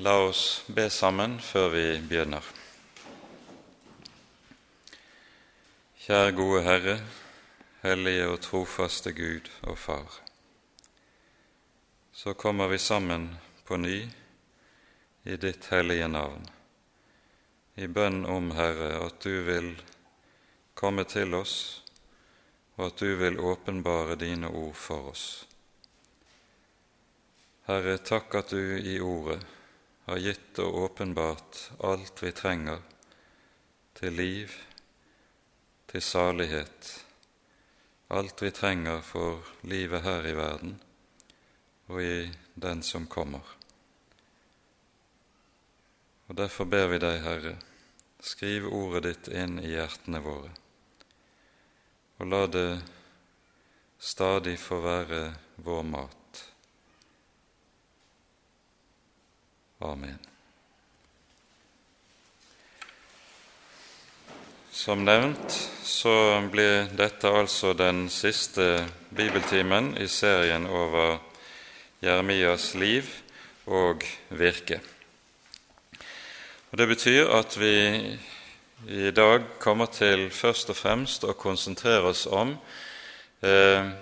[0.00, 2.44] La oss be sammen før vi begynner.
[6.04, 6.94] Kjære gode Herre,
[7.82, 10.20] hellige og trofaste Gud og Far.
[12.14, 13.26] Så kommer vi sammen
[13.66, 13.96] på ny
[15.26, 16.46] i ditt hellige navn,
[17.74, 19.74] i bønn om, Herre, at du vil
[20.78, 21.58] komme til oss,
[22.76, 25.28] og at du vil åpenbare dine ord for oss.
[27.66, 29.57] Herre, takk at du i Ordet
[30.08, 32.80] har gitt og åpenbart alt vi trenger
[33.98, 34.54] til liv,
[35.86, 36.88] til salighet,
[38.08, 40.78] alt vi trenger for livet her i verden
[41.88, 43.44] og i den som kommer.
[46.28, 47.56] Og Derfor ber vi deg, Herre,
[48.20, 50.54] skriv ordet ditt inn i hjertene våre,
[52.18, 52.68] og la det
[53.98, 55.22] stadig få være
[55.64, 56.17] vår mat.
[59.78, 60.18] Amen.
[64.74, 65.54] Som nevnt
[65.86, 66.14] så
[66.50, 71.20] blir dette altså den siste bibeltimen i serien over
[72.02, 73.06] Jeremias liv
[73.70, 74.02] og
[74.34, 74.80] virke.
[76.72, 78.18] Og Det betyr at vi
[78.88, 82.56] i dag kommer til først og fremst å konsentrere oss om
[83.46, 83.94] eh,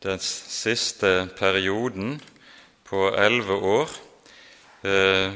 [0.00, 2.16] den siste perioden
[2.88, 3.98] på elleve år
[4.88, 5.32] eh,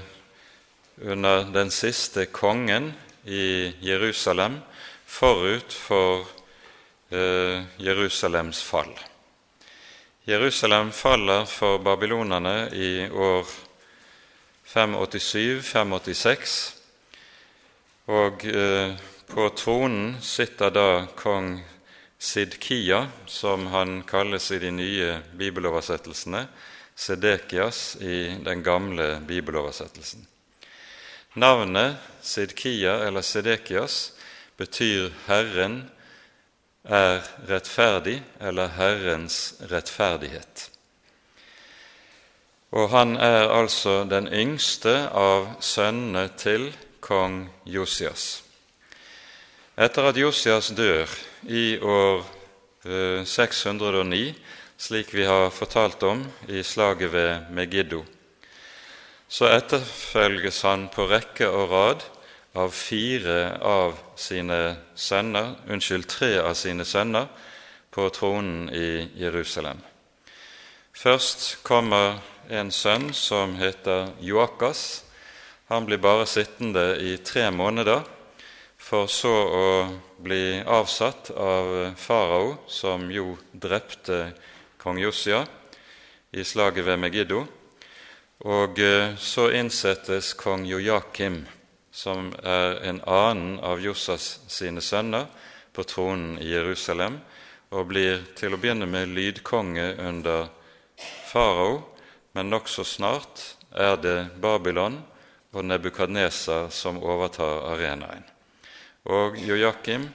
[1.03, 2.93] under den siste kongen
[3.25, 4.61] i Jerusalem
[5.07, 6.27] forut for
[7.11, 8.99] eh, Jerusalems fall.
[10.25, 13.47] Jerusalem faller for babylonerne i år
[14.67, 16.73] 587-586,
[18.07, 18.95] og eh,
[19.27, 21.65] på tronen sitter da kong
[22.23, 26.47] Sidkia, som han kalles i de nye bibeloversettelsene,
[26.97, 30.27] Sedekias i den gamle bibeloversettelsen.
[31.35, 34.13] Navnet Sidkia eller Sedekias
[34.57, 35.91] betyr 'Herren
[36.85, 40.69] er rettferdig' eller 'Herrens rettferdighet'.
[42.73, 48.43] Og han er altså den yngste av sønnene til kong Josias.
[49.77, 51.09] Etter at Josias dør
[51.49, 52.25] i år
[53.25, 54.35] 609, eh,
[54.83, 58.01] slik vi har fortalt om i slaget ved Megiddo.
[59.29, 62.03] Så etterfølges han på rekke og rad
[62.59, 64.59] av fire av sine
[64.99, 67.31] sønner, unnskyld, tre av sine sønner
[67.95, 69.79] på tronen i Jerusalem.
[70.93, 72.19] Først kommer
[72.51, 75.05] en sønn som heter Joakas.
[75.71, 78.03] Han blir bare sittende i tre måneder,
[78.83, 79.67] for så å
[80.19, 84.33] bli avsatt av farao, som jo drepte
[84.83, 85.45] kong Jossia
[86.33, 87.45] i slaget ved Megiddo.
[88.43, 91.45] Og eh, så innsettes kong Jojakim,
[91.93, 95.29] som er en annen av Jossas sine sønner,
[95.73, 97.21] på tronen i Jerusalem,
[97.71, 100.51] og blir til å begynne med lydkonge under
[101.31, 101.79] farao,
[102.35, 104.99] men nokså snart er det Babylon
[105.53, 108.27] og Nebukadneser som overtar arenaen.
[109.09, 110.11] Og Jojakim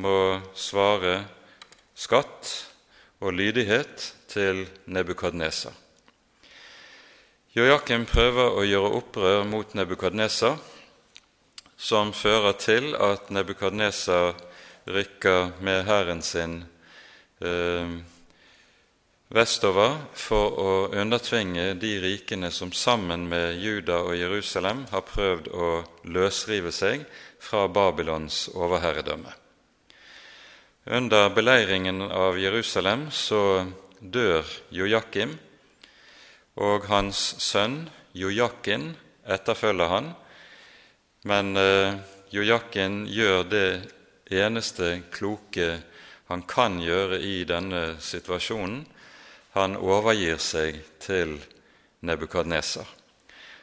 [0.00, 1.24] må svare
[1.98, 2.71] skatt
[3.22, 5.72] og lydighet til Nebukadneser.
[7.54, 10.56] Joakim prøver å gjøre opprør mot Nebukadneser,
[11.76, 14.32] som fører til at Nebukadneser
[14.90, 16.62] rykker med hæren sin
[17.44, 17.92] eh,
[19.32, 25.70] vestover for å undertvinge de rikene som sammen med Juda og Jerusalem har prøvd å
[26.08, 27.06] løsrive seg
[27.42, 29.41] fra Babylons overherredømme.
[30.84, 33.70] Under beleiringen av Jerusalem så
[34.00, 35.36] dør Jojakim,
[36.58, 37.84] og hans sønn
[38.18, 38.88] Jojakin
[39.22, 40.08] etterfølger han.
[41.22, 41.94] Men eh,
[42.34, 43.68] Jojakin gjør det
[44.34, 45.70] eneste kloke
[46.26, 48.82] han kan gjøre i denne situasjonen.
[49.54, 51.38] Han overgir seg til
[52.02, 52.90] Nebukadneser.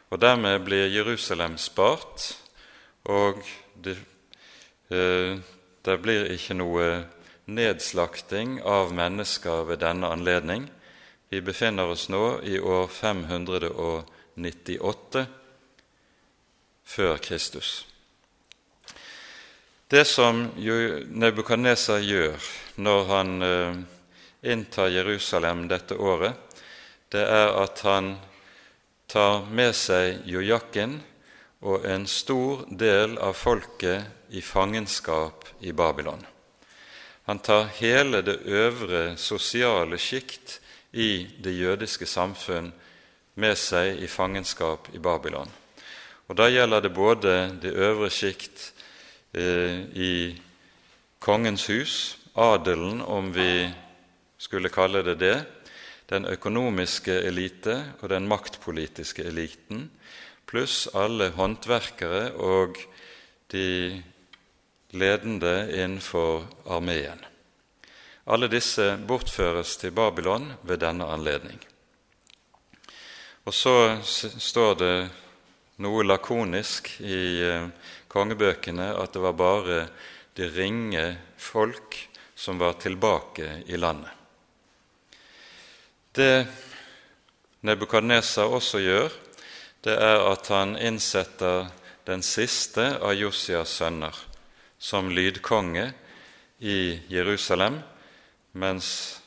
[0.08, 2.32] Og Dermed blir Jerusalem spart,
[3.12, 3.44] og
[3.76, 4.00] det,
[4.88, 5.36] eh,
[5.82, 6.88] det blir ikke noe
[7.50, 10.70] nedslakting av mennesker ved denne anledning.
[11.30, 15.26] Vi befinner oss nå i år 598
[16.90, 17.86] før Kristus.
[19.90, 22.38] Det som Nebukadneser gjør
[22.78, 23.74] når han eh,
[24.54, 26.34] inntar Jerusalem dette året,
[27.10, 28.18] det er at han
[29.10, 31.00] tar med seg Jojakin
[31.66, 36.26] og en stor del av folket i fangenskap i Babylon.
[37.30, 40.60] Han tar hele det øvre sosiale sjikt
[40.92, 42.72] i det jødiske samfunn
[43.36, 45.50] med seg i fangenskap i Babylon.
[46.28, 48.74] Og Da gjelder det både det øvre sjikt
[49.34, 50.42] eh, i
[51.20, 53.70] kongens hus, adelen om vi
[54.38, 55.38] skulle kalle det det,
[56.10, 59.90] den økonomiske elite og den maktpolitiske eliten,
[60.50, 62.78] pluss alle håndverkere og
[63.52, 64.02] de
[64.90, 67.26] ledende innenfor armeen.
[68.30, 71.60] Alle disse bortføres til Babylon ved denne anledning.
[73.46, 74.94] Og så står det
[75.82, 77.70] noe lakonisk i eh,
[78.12, 79.80] kongebøkene at det var bare
[80.38, 81.06] det ringe
[81.38, 81.98] folk
[82.36, 84.12] som var tilbake i landet.
[86.12, 86.48] Det
[87.60, 89.10] Nebukadneser også gjør,
[89.84, 91.68] det er at han innsetter
[92.08, 94.29] den siste av Josias sønner
[94.80, 95.92] som lydkonge
[96.60, 97.82] i Jerusalem,
[98.52, 99.20] mens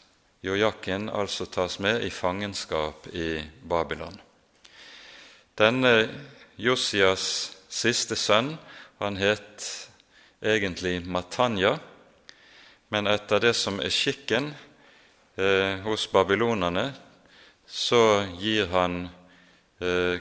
[0.43, 4.17] Jojakin altså tas med i fangenskap i Babylon.
[5.59, 6.09] Denne
[6.57, 8.57] Josias siste sønn,
[8.99, 9.69] han het
[10.43, 11.77] egentlig Matanya,
[12.89, 14.51] men etter det som er skikken
[15.37, 16.91] eh, hos babylonerne,
[17.67, 19.07] så gir han
[19.81, 20.19] eh,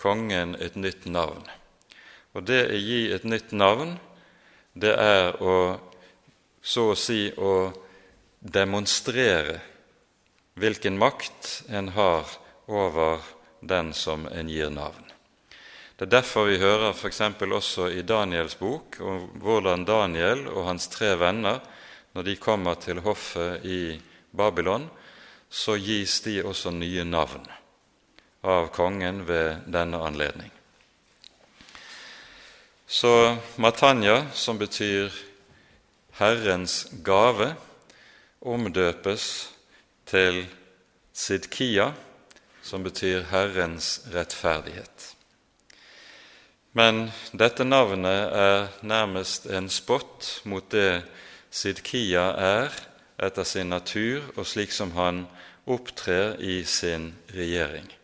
[0.00, 1.46] kongen et nytt navn.
[2.34, 3.96] Og det å gi et nytt navn,
[4.80, 5.56] det er å
[6.62, 7.70] så å si å
[8.40, 9.60] demonstrere
[10.60, 12.28] hvilken makt en har
[12.68, 13.24] over
[13.60, 15.06] den som en gir navn.
[15.96, 17.20] Det er derfor vi hører f.eks.
[17.40, 21.60] også i Daniels bok om hvordan Daniel og hans tre venner,
[22.12, 24.00] når de kommer til hoffet i
[24.32, 24.88] Babylon,
[25.50, 27.44] så gis de også nye navn
[28.40, 30.59] av kongen ved denne anledning.
[32.92, 35.12] Så Matanya, som betyr
[36.18, 37.54] Herrens gave,
[38.42, 39.50] omdøpes
[40.06, 40.46] til
[41.14, 41.92] Sidkia,
[42.62, 45.14] som betyr Herrens rettferdighet.
[46.72, 51.04] Men dette navnet er nærmest en spott mot det
[51.50, 52.74] Sidkia er
[53.22, 55.28] etter sin natur og slik som han
[55.66, 57.99] opptrer i sin regjering.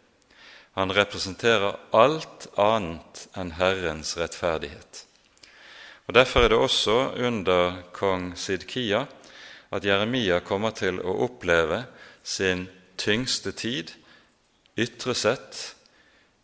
[0.76, 5.06] Han representerer alt annet enn Herrens rettferdighet.
[6.06, 9.06] Og Derfor er det også under kong Sidkia
[9.72, 11.80] at Jeremia kommer til å oppleve
[12.22, 12.66] sin
[13.00, 13.94] tyngste tid,
[14.76, 15.74] ytre sett,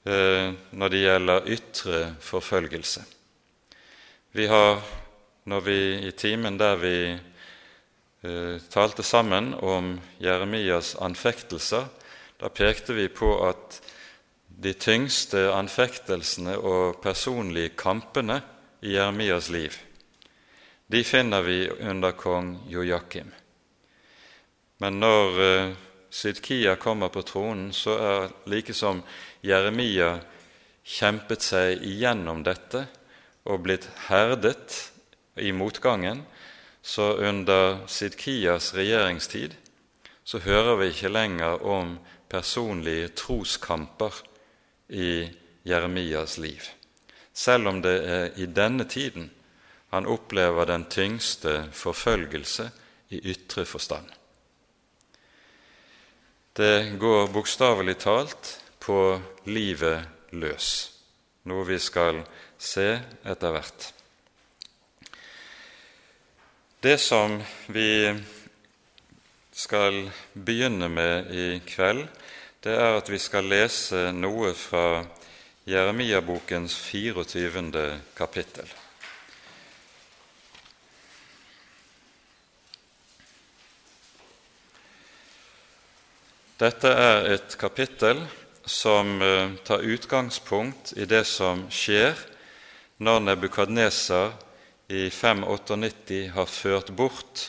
[0.09, 3.05] eh, når det gjelder ytre forfølgelse.
[4.33, 4.81] Vi har,
[5.45, 11.85] når vi i timen der vi eh, talte sammen om Jeremias anfektelser,
[12.41, 13.82] da pekte vi på at
[14.63, 18.41] de tyngste anfektelsene og personlige kampene
[18.83, 19.75] i Jeremias liv,
[20.87, 23.33] de finner vi under kong Jojakim.
[24.79, 28.99] Men når Sydkia Sidkia kommer på tronen, så er like som
[29.41, 30.19] Jeremia
[30.85, 32.83] kjempet seg igjennom dette
[33.49, 34.75] og blitt herdet
[35.41, 36.21] i motgangen,
[36.83, 39.57] så under Sidkias regjeringstid
[40.25, 41.97] så hører vi ikke lenger om
[42.29, 44.21] personlige troskamper
[44.89, 45.29] i
[45.63, 46.63] Jeremias liv,
[47.33, 49.31] selv om det er i denne tiden
[49.93, 52.71] han opplever den tyngste forfølgelse
[53.13, 54.07] i ytre forstand.
[56.57, 58.97] Det går bokstavelig talt på
[59.53, 60.69] livet løs,
[61.49, 62.23] noe vi skal
[62.57, 62.89] se
[63.29, 63.87] etter hvert.
[66.83, 67.37] Det som
[67.69, 68.09] vi
[69.53, 72.07] skal begynne med i kveld,
[72.63, 75.03] det er at vi skal lese noe fra
[75.67, 77.83] Jeremia-bokens 24.
[78.15, 78.69] kapittel.
[86.63, 88.21] Dette er et kapittel
[88.63, 92.15] som eh, tar utgangspunkt i det som skjer
[93.03, 94.37] når Nebukadneser
[94.87, 97.49] i 598 har ført bort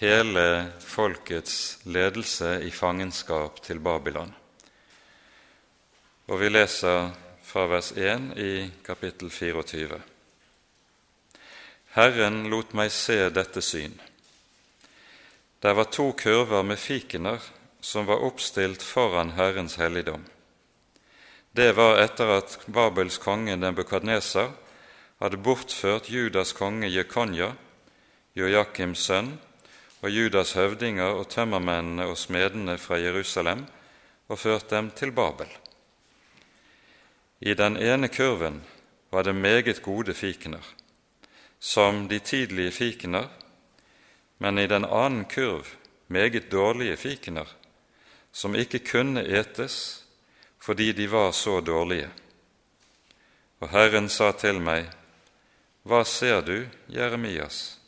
[0.00, 0.48] hele
[0.80, 4.37] folkets ledelse i fangenskap til Babylon.
[6.28, 7.06] Og vi leser
[7.40, 9.96] fra vers 1 i kapittel 24.
[11.94, 13.94] Herren lot meg se dette syn.
[15.64, 17.40] Der var to kurver med fikener
[17.80, 20.26] som var oppstilt foran Herrens helligdom.
[21.56, 24.50] Det var etter at Babels konge Nebukadneser
[25.22, 27.54] hadde bortført Judas konge Jekonja,
[28.36, 29.32] Joakims sønn,
[30.04, 33.64] og Judas høvdinger og tømmermennene og smedene fra Jerusalem
[34.28, 35.48] og ført dem til Babel.
[37.40, 38.62] I den ene kurven
[39.10, 40.64] var det meget gode fikener,
[41.58, 43.28] som de tidlige fikener,
[44.38, 45.66] men i den annen kurv
[46.08, 47.46] meget dårlige fikener,
[48.32, 50.04] som ikke kunne etes
[50.58, 52.10] fordi de var så dårlige.
[53.60, 54.90] Og Herren sa til meg,
[55.82, 57.78] Hva ser du, Jeremias?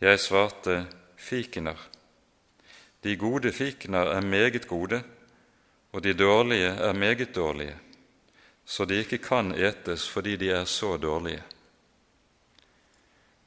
[0.00, 1.76] Jeg svarte, Fikener.
[3.04, 5.02] De gode fikener er meget gode,
[5.92, 7.74] og de dårlige er meget dårlige,
[8.66, 11.42] så de ikke kan etes fordi de er så dårlige.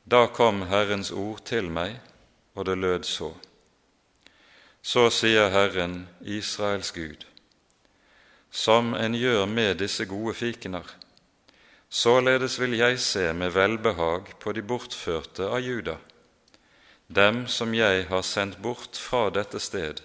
[0.10, 2.00] Da kom Herrens ord til meg,
[2.56, 3.34] og det lød så.
[4.82, 7.28] Så sier Herren, Israels Gud,
[8.50, 10.88] som en gjør med disse gode fikener,
[11.90, 16.00] således vil jeg se med velbehag på de bortførte av Juda,
[17.08, 20.02] dem som jeg har sendt bort fra dette sted,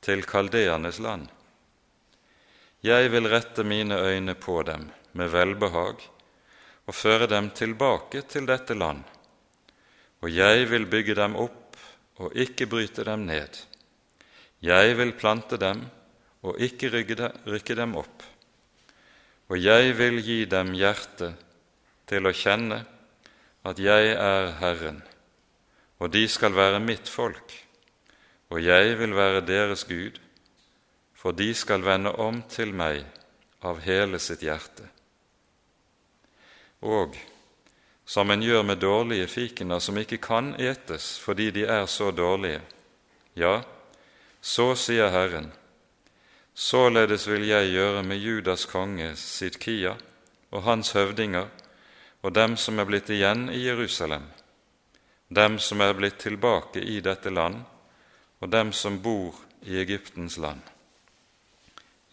[0.00, 1.33] til kaldeernes land.
[2.84, 4.82] Jeg vil rette mine øyne på dem
[5.16, 6.02] med velbehag
[6.84, 8.98] og føre dem tilbake til dette land,
[10.20, 11.78] og jeg vil bygge dem opp
[12.20, 13.56] og ikke bryte dem ned.
[14.60, 15.80] Jeg vil plante dem
[16.44, 18.20] og ikke rykke dem opp,
[19.48, 21.30] og jeg vil gi dem hjerte
[22.04, 22.82] til å kjenne
[23.64, 25.00] at jeg er Herren,
[26.04, 27.48] og de skal være mitt folk,
[28.52, 30.20] og jeg vil være deres Gud,
[31.24, 32.98] for de skal vende om til meg
[33.64, 34.84] av hele sitt hjerte.
[36.84, 37.16] Og
[38.04, 42.60] som en gjør med dårlige fikener som ikke kan etes fordi de er så dårlige,
[43.40, 43.62] ja,
[44.44, 45.48] så sier Herren,
[46.52, 49.94] således vil jeg gjøre med Judas konge Sidkia
[50.52, 51.48] og hans høvdinger
[52.20, 54.28] og dem som er blitt igjen i Jerusalem,
[55.32, 57.64] dem som er blitt tilbake i dette land,
[58.44, 60.73] og dem som bor i Egyptens land.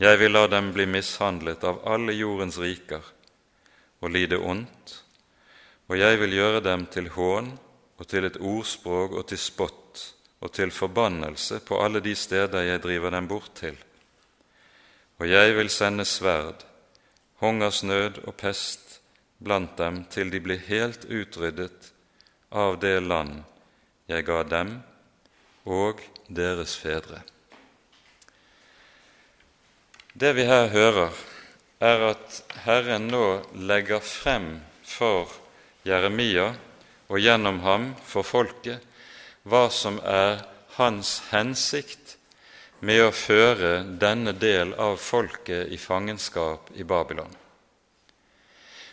[0.01, 3.05] Jeg vil la dem bli mishandlet av alle jordens riker
[4.01, 4.95] og lide ondt,
[5.85, 7.51] og jeg vil gjøre dem til hån
[8.01, 10.01] og til et ordspråk og til spott
[10.41, 13.77] og til forbannelse på alle de steder jeg driver dem bort til.
[15.21, 16.65] Og jeg vil sende sverd,
[17.43, 18.97] hungersnød og pest
[19.37, 21.91] blant dem til de blir helt utryddet
[22.49, 23.43] av det land
[24.09, 24.79] jeg ga dem
[25.69, 27.21] og deres fedre.
[30.13, 31.13] Det vi her hører,
[31.79, 33.25] er at Herren nå
[33.55, 35.31] legger frem for
[35.87, 36.49] Jeremia
[37.07, 38.83] og gjennom ham for folket
[39.47, 40.43] hva som er
[40.75, 42.17] hans hensikt
[42.83, 43.71] med å føre
[44.03, 47.31] denne del av folket i fangenskap i Babylon.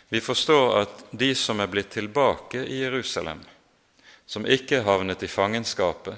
[0.09, 3.43] Vi forstår at de som er blitt tilbake i Jerusalem,
[4.25, 6.15] som ikke havnet i fangenskapet,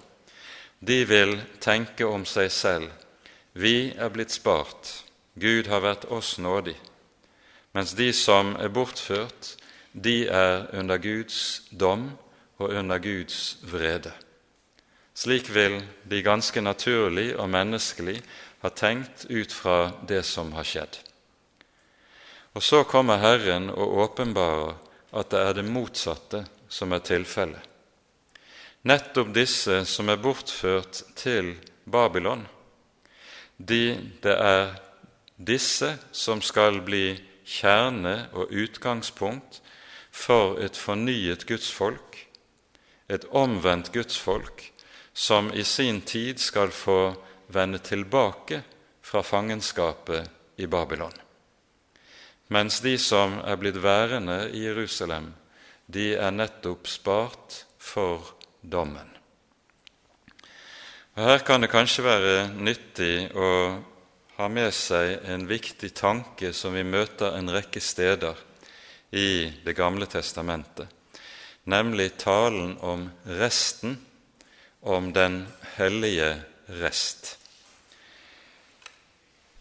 [0.79, 2.91] de vil tenke om seg selv
[3.53, 5.03] vi er blitt spart,
[5.35, 6.75] Gud har vært oss nådig,
[7.75, 9.55] mens de som er bortført,
[9.91, 12.11] de er under Guds dom
[12.59, 14.13] og under Guds vrede.
[15.13, 18.21] Slik vil de ganske naturlig og menneskelig
[18.61, 21.01] ha tenkt ut fra det som har skjedd.
[22.55, 24.75] Og så kommer Herren og åpenbarer
[25.11, 27.67] at det er det motsatte som er tilfellet.
[28.87, 31.53] Nettopp disse som er bortført til
[31.85, 32.47] Babylon,
[33.67, 34.73] de, det er
[35.37, 37.15] disse som skal bli
[37.45, 39.61] kjerne og utgangspunkt
[40.11, 42.11] for et fornyet gudsfolk
[43.11, 44.63] et omvendt gudsfolk
[45.13, 47.13] som i sin tid skal få
[47.51, 48.61] vende tilbake
[49.03, 51.13] fra fangenskapet i Babylon.
[52.47, 55.31] Mens de som er blitt værende i Jerusalem,
[55.87, 59.10] de er nettopp spart for dommen.
[61.15, 63.49] Og Her kan det kanskje være nyttig å
[64.37, 68.39] ha med seg en viktig tanke som vi møter en rekke steder
[69.11, 70.87] i Det gamle testamentet
[71.63, 74.05] nemlig talen om resten,
[74.81, 77.37] om den hellige rest.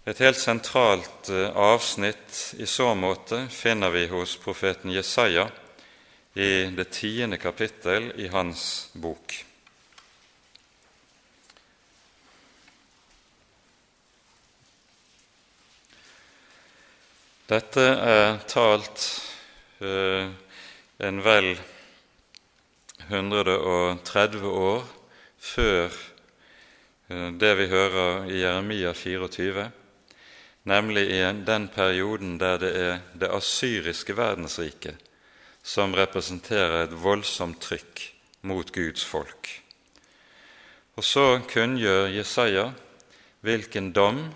[0.04, 5.50] Et helt sentralt eh, avsnitt i så måte finner vi hos profeten Jesaja
[6.34, 9.49] i det tiende kapittel i hans bok.
[17.50, 19.04] Dette er talt
[19.82, 20.28] uh,
[21.02, 21.48] en vel
[23.08, 24.84] 130 år
[25.40, 25.88] før
[27.08, 29.64] eh, det vi hører i Jeremia 24,
[30.70, 35.02] nemlig i den perioden der det er det asyriske verdensriket
[35.62, 38.06] som representerer et voldsomt trykk
[38.46, 39.50] mot Guds folk.
[40.94, 42.70] Og så kunngjør Jesaja
[43.42, 44.28] hvilken dom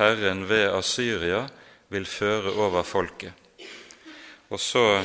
[0.00, 1.48] Herren ved Asyria
[1.90, 3.32] vil føre over folket.
[4.50, 5.02] Og så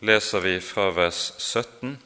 [0.00, 1.96] leser vi fra vers 17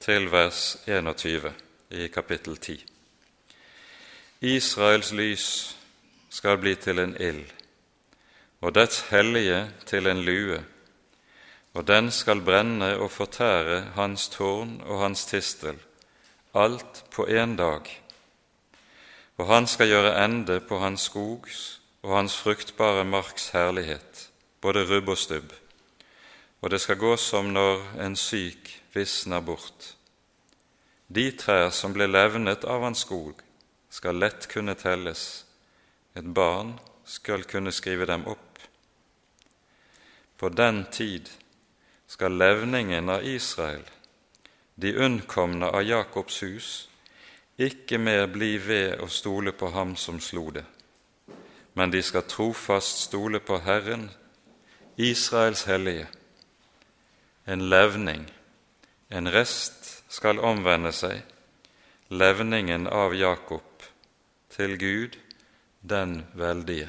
[0.00, 1.52] til vers 21
[1.90, 2.84] i kapittel 10.
[4.40, 5.76] Israels lys
[6.30, 7.46] skal bli til en ild,
[8.60, 10.60] og dets hellige til en lue,
[11.74, 15.78] og den skal brenne og fortære hans tårn og hans tistel,
[16.54, 17.90] alt på én dag.
[19.36, 24.28] Og han skal gjøre ende på hans skogs og hans fruktbare marks herlighet,
[24.62, 25.52] både rubb og stubb,
[26.62, 29.96] og det skal gå som når en syk visner bort.
[31.10, 33.42] De trær som ble levnet av hans skog,
[33.90, 35.24] skal lett kunne telles,
[36.14, 38.62] et barn skal kunne skrive dem opp.
[40.38, 41.30] På den tid
[42.06, 43.82] skal levningen av Israel,
[44.78, 46.70] de unnkomne av Jakobs hus,
[47.58, 50.68] ikke mer bli ved å stole på ham som slo det,
[51.76, 54.08] men de skal trofast stole på Herren,
[54.96, 56.06] Israels hellige.
[57.44, 58.24] En levning,
[59.12, 61.20] en rest, skal omvende seg,
[62.08, 63.84] levningen av Jakob,
[64.56, 65.18] til Gud,
[65.82, 66.88] den veldige.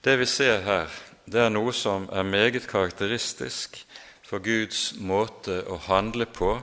[0.00, 0.88] Det vi ser her,
[1.28, 3.82] det er noe som er meget karakteristisk
[4.24, 6.54] for Guds måte å handle på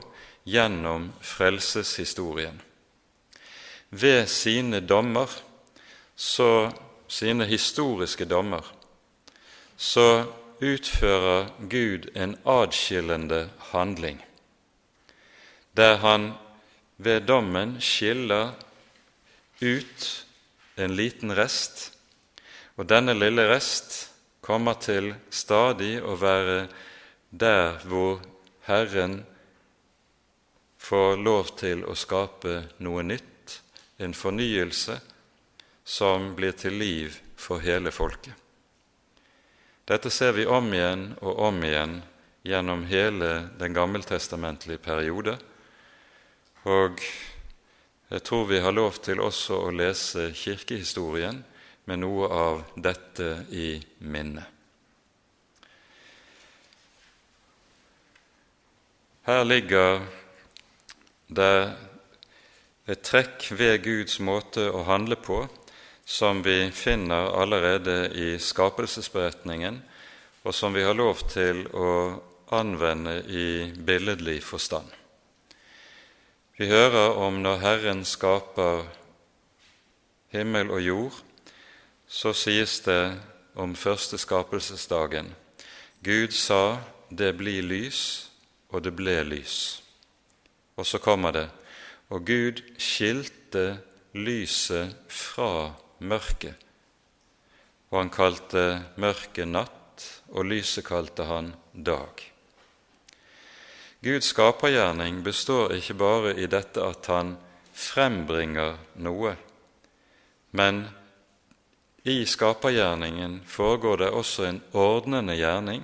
[0.48, 2.58] gjennom frelseshistorien.
[3.90, 5.30] Ved sine dommer,
[6.18, 6.72] så,
[7.06, 8.64] sine historiske dommer,
[9.76, 10.26] så
[10.58, 14.18] utfører Gud en adskillende handling,
[15.78, 16.32] der han
[16.96, 18.50] ved dommen skiller
[19.62, 20.06] ut
[20.76, 21.92] en liten rest,
[22.74, 24.08] og denne lille rest
[24.42, 26.64] kommer til stadig å være
[27.30, 28.18] der hvor
[28.66, 29.20] Herren
[30.82, 33.60] får lov til å skape noe nytt,
[34.02, 34.98] en fornyelse
[35.88, 38.34] som blir til liv for hele folket.
[39.88, 41.94] Dette ser vi om igjen og om igjen
[42.44, 45.38] gjennom hele den gammeltestamentlige periode.
[46.68, 47.00] Og
[48.12, 51.40] jeg tror vi har lov til også å lese kirkehistorien
[51.88, 54.44] med noe av dette i minne.
[59.24, 60.02] Her ligger
[61.32, 61.54] det
[62.88, 65.46] et trekk ved Guds måte å handle på
[66.08, 69.82] som vi finner allerede i skapelsesberetningen,
[70.42, 71.90] og som vi har lov til å
[72.56, 74.88] anvende i billedlig forstand.
[76.56, 78.86] Vi hører om når Herren skaper
[80.32, 81.20] himmel og jord,
[82.08, 83.02] så sies det
[83.58, 85.28] om første skapelsesdagen
[86.00, 86.78] Gud sa
[87.10, 88.30] det blir lys,
[88.72, 89.82] og det ble lys.
[90.78, 91.48] Og så kommer det
[92.08, 93.78] og Gud skilte
[94.16, 96.54] lyset fra mørket.
[97.90, 98.64] Og han kalte
[99.00, 102.22] mørket natt, og lyset kalte han dag.
[104.04, 107.32] Guds skapergjerning består ikke bare i dette at han
[107.74, 109.32] frembringer noe,
[110.54, 110.84] men
[112.08, 115.82] i skapergjerningen foregår det også en ordnende gjerning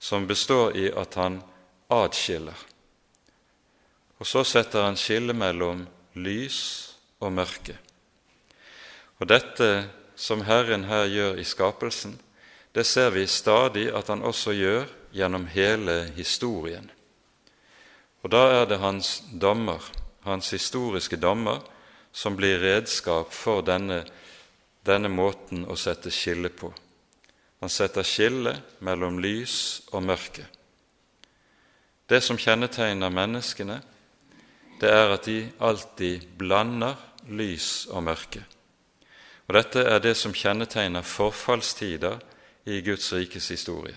[0.00, 1.38] som består i at han
[1.92, 2.56] atskiller.
[4.20, 5.86] Og så setter han skille mellom
[6.18, 6.58] lys
[7.22, 7.78] og mørke.
[9.20, 9.68] Og dette
[10.16, 12.16] som Herren her gjør i skapelsen,
[12.72, 16.90] det ser vi stadig at han også gjør gjennom hele historien.
[18.22, 19.82] Og da er det hans dommer,
[20.24, 21.60] hans historiske dommer,
[22.12, 24.02] som blir redskap for denne,
[24.86, 26.72] denne måten å sette skille på.
[27.60, 30.46] Han setter skille mellom lys og mørke.
[32.08, 33.76] Det som kjennetegner menneskene,
[34.80, 36.96] det er at de alltid blander
[37.28, 38.42] lys og mørke.
[39.50, 42.20] Og Dette er det som kjennetegner forfallstider
[42.70, 43.96] i Guds rikes historie.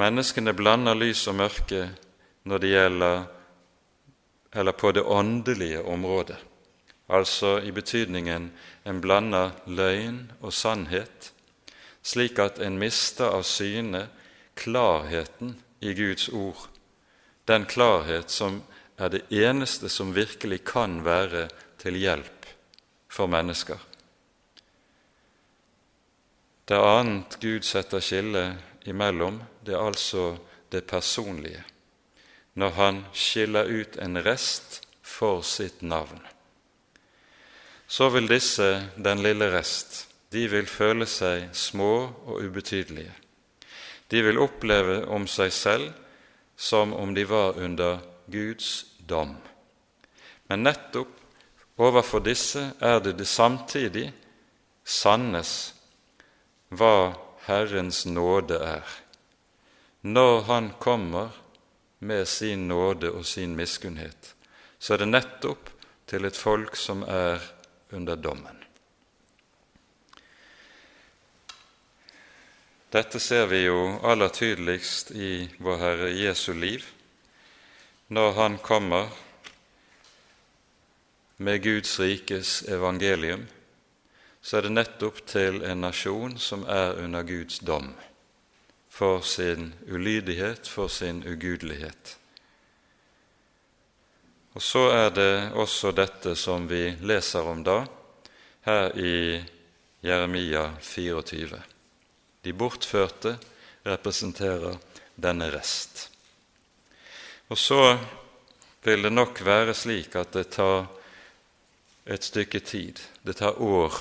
[0.00, 1.82] Menneskene blander lys og mørke
[2.48, 3.26] når det gjelder
[4.56, 6.38] eller på det åndelige området,
[7.12, 8.46] altså i betydningen
[8.88, 11.34] en blander løgn og sannhet,
[12.00, 14.06] slik at en mister av syne
[14.56, 15.52] klarheten
[15.84, 16.64] i Guds ord,
[17.44, 18.62] den klarhet som
[18.96, 22.35] er det eneste som virkelig kan være til hjelp
[23.16, 23.80] for mennesker.
[26.66, 28.44] Det annet Gud setter skille
[28.84, 30.36] imellom, det er altså
[30.72, 31.62] det personlige,
[32.54, 36.20] når han skiller ut en rest for sitt navn.
[37.86, 38.66] Så vil disse,
[38.98, 41.92] den lille rest, de vil føle seg små
[42.26, 43.14] og ubetydelige.
[44.10, 45.92] De vil oppleve om seg selv
[46.56, 49.36] som om de var under Guds dom.
[50.50, 51.14] Men nettopp
[51.76, 54.08] Overfor disse er det det samtidig
[54.84, 55.50] sannes
[56.72, 57.14] hva
[57.46, 58.84] Herrens nåde er,
[60.02, 61.34] når Han kommer
[61.98, 64.34] med sin nåde og sin miskunnhet,
[64.78, 65.70] så er det nettopp
[66.06, 67.42] til et folk som er
[67.92, 68.56] under dommen.
[72.92, 76.84] Dette ser vi jo aller tydeligst i vår Herre Jesu liv,
[78.08, 79.10] når Han kommer
[81.36, 83.46] med Guds rikes evangelium,
[84.40, 87.90] så er det nettopp til en nasjon som er under Guds dom
[88.88, 92.16] for sin ulydighet, for sin ugudelighet.
[94.56, 97.82] Og så er det også dette som vi leser om da,
[98.64, 99.42] her i
[100.00, 101.60] Jeremia 24.
[102.40, 103.34] De bortførte
[103.84, 104.78] representerer
[105.14, 106.06] denne rest.
[107.52, 107.98] Og så
[108.86, 110.86] vil det nok være slik at det tar
[112.06, 113.94] et stykke tid, det tar år,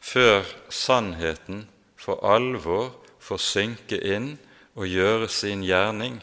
[0.00, 1.66] før sannheten
[1.98, 4.36] for alvor får synke inn
[4.78, 6.20] og gjøre sin gjerning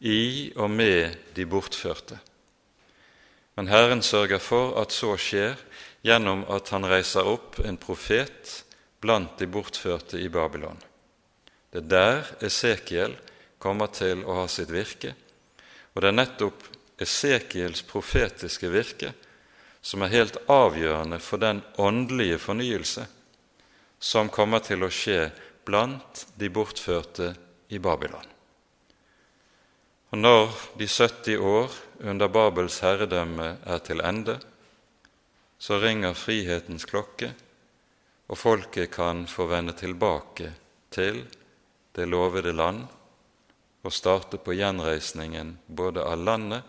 [0.00, 2.16] i og med de bortførte.
[3.54, 5.60] Men Herren sørger for at så skjer
[6.02, 8.62] gjennom at han reiser opp en profet
[9.02, 10.80] blant de bortførte i Babylon.
[11.72, 13.14] Det er der Esekiel
[13.62, 15.12] kommer til å ha sitt virke,
[15.92, 16.64] og det er nettopp
[17.02, 19.12] Esekiels profetiske virke
[19.82, 23.08] som er helt avgjørende for den åndelige fornyelse
[24.02, 25.30] som kommer til å skje
[25.66, 27.32] blant de bortførte
[27.70, 28.26] i Babylon.
[30.12, 34.36] Og når de 70 år under Babels herredømme er til ende,
[35.62, 37.30] så ringer frihetens klokke,
[38.28, 40.50] og folket kan få vende tilbake
[40.92, 41.22] til
[41.96, 42.84] det lovede land
[43.82, 46.62] og starte på gjenreisningen både av landet,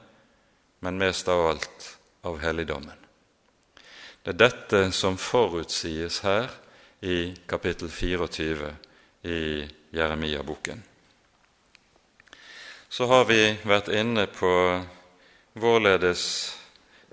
[0.83, 1.89] men mest av alt
[2.27, 3.02] av helligdommen.
[4.23, 6.47] Det er dette som forutsies her
[7.03, 8.69] i kapittel 24
[9.27, 9.39] i
[9.91, 10.79] Jeremia-boken.
[12.87, 14.53] Så har vi vært inne på
[15.59, 16.23] hvorledes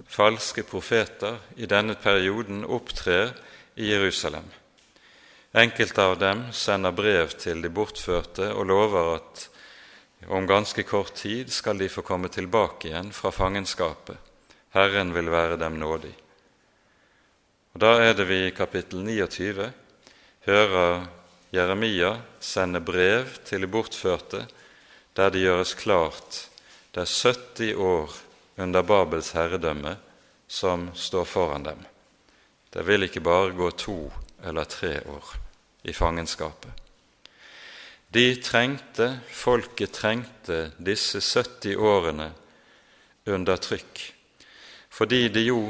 [0.07, 3.35] falske profeter i denne perioden opptrer
[3.75, 4.47] i Jerusalem.
[5.51, 9.47] Enkelte av dem sender brev til de bortførte og lover at
[10.31, 14.15] om ganske kort tid skal de få komme tilbake igjen fra fangenskapet.
[14.79, 16.15] Herren vil være dem nådig.
[17.75, 19.73] Og Da er det vi i kapittel 29
[20.47, 21.07] hører
[21.53, 24.47] Jeremia sende brev til de bortførte,
[25.17, 26.47] der det gjøres klart
[26.95, 28.15] det er 70 år
[28.59, 29.95] under Babels herredømme
[30.51, 31.85] som står foran dem.
[32.71, 33.99] Det vil ikke bare gå to
[34.43, 35.35] eller tre år
[35.87, 36.71] i fangenskapet.
[38.11, 42.33] De trengte, folket trengte disse 70 årene
[43.31, 44.03] under trykk,
[44.91, 45.69] fordi det jo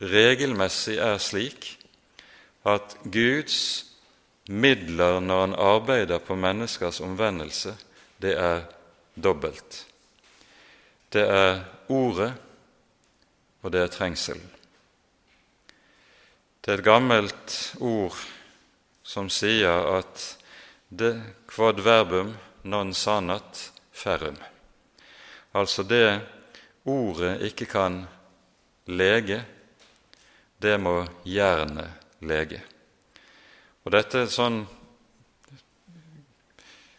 [0.00, 1.68] regelmessig er slik
[2.66, 3.58] at Guds
[4.48, 7.76] midler når han arbeider på menneskers omvendelse,
[8.20, 8.64] det er
[9.16, 9.86] dobbelt.
[11.12, 12.32] Det er ordet,
[13.62, 14.50] og det er trengselen.
[16.64, 18.16] Det er et gammelt ord
[19.04, 20.22] som sier at
[20.88, 21.12] det
[21.50, 22.32] quod verbum
[22.64, 24.36] non sanat ferrum.
[25.54, 26.20] Altså det
[26.84, 28.06] ordet ikke kan
[28.86, 29.44] lege,
[30.64, 32.62] det må jernet lege.
[33.84, 34.62] Og Dette er et sånn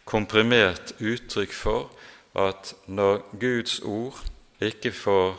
[0.06, 1.90] komprimert uttrykk for
[2.38, 4.22] at når Guds ord
[4.62, 5.34] ikke får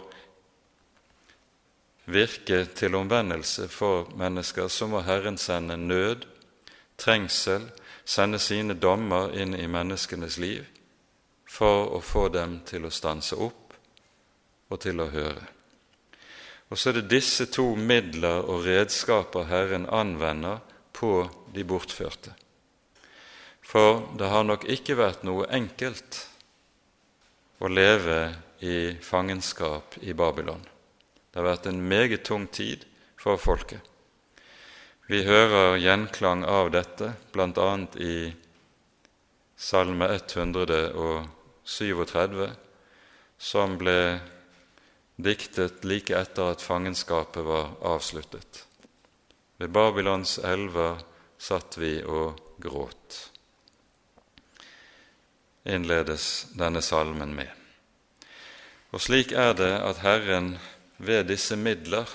[2.06, 6.26] virke til omvendelse for mennesker, så må Herren sende nød,
[6.98, 7.70] trengsel,
[8.04, 10.64] sende sine dommer inn i menneskenes liv
[11.46, 13.74] for å få dem til å stanse opp
[14.70, 15.55] og til å høre.
[16.70, 20.58] Og så er det disse to midler og redskaper Herren anvender
[20.96, 22.32] på de bortførte.
[23.66, 26.28] For det har nok ikke vært noe enkelt
[27.62, 28.34] å leve
[28.66, 30.62] i fangenskap i Babylon.
[31.30, 32.84] Det har vært en meget tung tid
[33.20, 33.80] for folket.
[35.06, 37.86] Vi hører gjenklang av dette bl.a.
[38.02, 38.34] i
[39.56, 42.50] Salme 137,
[43.38, 44.20] som ble
[45.16, 48.66] diktet like etter at fangenskapet var avsluttet.
[49.56, 51.00] Ved Babylons elver
[51.38, 53.30] satt vi og gråt,
[55.64, 57.48] innledes denne salmen med.
[58.92, 60.54] Og slik er det at Herren
[60.96, 62.08] ved disse midler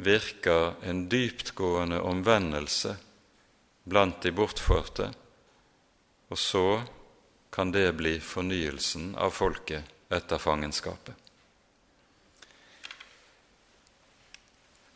[0.00, 2.96] virker en dyptgående omvendelse
[3.84, 5.10] blant de bortførte,
[6.28, 6.82] og så
[7.52, 11.19] kan det bli fornyelsen av folket etter fangenskapet.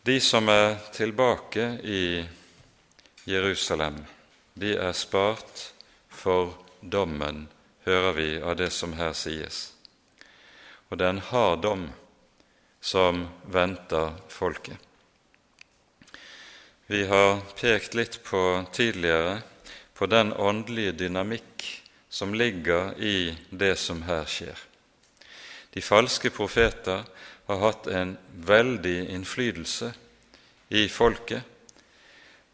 [0.04, 2.24] De som er tilbake i
[3.24, 4.02] Jerusalem,
[4.54, 5.62] de er spart
[6.12, 7.46] for dommen,
[7.86, 9.62] hører vi av det som her sies.
[10.92, 11.86] Og det er en hard dom
[12.84, 14.76] som venter folket.
[16.92, 18.44] Vi har pekt litt på
[18.76, 19.38] tidligere
[19.96, 21.64] på den åndelige dynamikk
[22.12, 24.58] som ligger i det som her skjer.
[25.72, 27.08] De falske profeter
[27.46, 29.92] har hatt en veldig innflytelse
[30.68, 31.42] i folket,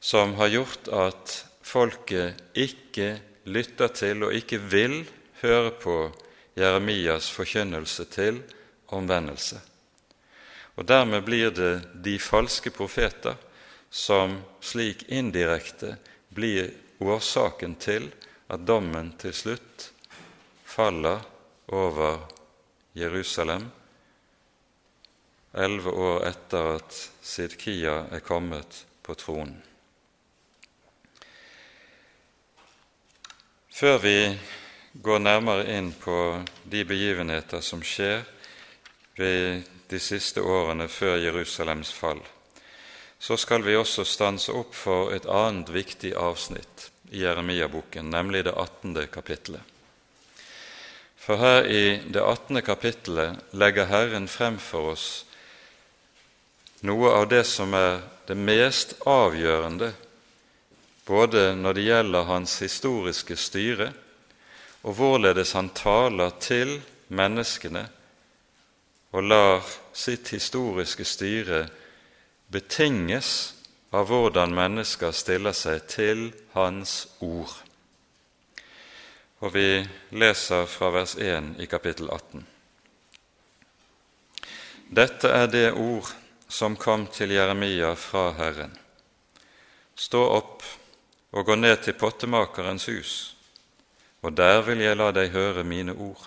[0.01, 3.13] som har gjort at folket ikke
[3.51, 5.03] lytter til og ikke vil
[5.43, 5.97] høre på
[6.59, 8.41] Jeremias forkynnelse til
[8.93, 9.61] omvendelse.
[10.77, 13.37] Og Dermed blir det de falske profeter
[13.91, 15.97] som slik indirekte
[16.35, 18.09] blir årsaken til
[18.51, 19.91] at dommen til slutt
[20.67, 21.23] faller
[21.71, 22.23] over
[22.97, 23.69] Jerusalem,
[25.53, 29.59] elleve år etter at Sidkia er kommet på tronen.
[33.71, 34.17] Før vi
[34.93, 38.27] går nærmere inn på de begivenheter som skjer
[39.17, 42.21] ved de siste årene før Jerusalems fall,
[43.21, 48.55] så skal vi også stanse opp for et annet viktig avsnitt i Jeremia-boken, nemlig det
[48.55, 48.95] 18.
[49.13, 49.63] kapittelet.
[51.21, 52.63] For her i det 18.
[52.65, 55.09] kapittelet legger Herren frem for oss
[56.87, 59.93] noe av det som er det mest avgjørende
[61.11, 63.91] både når det gjelder hans historiske styre,
[64.87, 66.77] og hvorledes han taler til
[67.09, 67.83] menneskene
[69.11, 71.65] og lar sitt historiske styre
[72.51, 73.33] betinges
[73.91, 76.23] av hvordan mennesker stiller seg til
[76.55, 77.53] Hans ord.
[79.41, 79.83] Og vi
[80.15, 82.47] leser fra vers 1 i kapittel 18.
[84.91, 86.11] Dette er det ord
[86.51, 88.73] som kom til Jeremia fra Herren.
[89.95, 90.65] Stå opp
[91.31, 93.13] og gå ned til pottemakerens hus,
[94.27, 96.25] og der vil jeg la deg høre mine ord.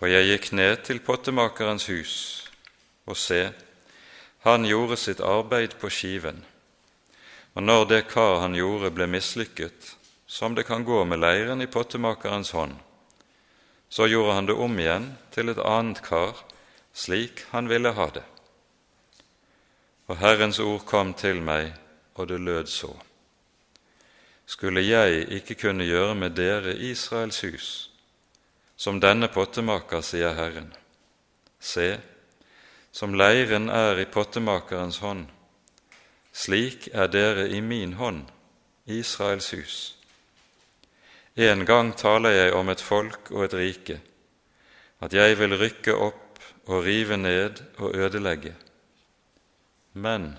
[0.00, 2.14] Og jeg gikk ned til pottemakerens hus,
[3.04, 3.50] og se,
[4.46, 6.40] han gjorde sitt arbeid på skiven.
[7.56, 9.92] Og når det kar han gjorde, ble mislykket,
[10.26, 12.72] som det kan gå med leiren i pottemakerens hånd,
[13.88, 16.40] så gjorde han det om igjen til et annet kar,
[16.96, 18.24] slik han ville ha det.
[20.06, 21.72] Og Herrens ord kom til meg,
[22.14, 22.94] og det lød så
[24.46, 27.90] skulle jeg ikke kunne gjøre med dere Israels hus,
[28.76, 30.70] som denne pottemaker, sier Herren.
[31.58, 31.96] Se,
[32.94, 35.26] som leiren er i pottemakerens hånd,
[36.32, 38.22] slik er dere i min hånd,
[38.86, 39.76] Israels hus.
[41.36, 43.98] En gang taler jeg om et folk og et rike,
[45.02, 48.54] at jeg vil rykke opp og rive ned og ødelegge.
[49.96, 50.34] Men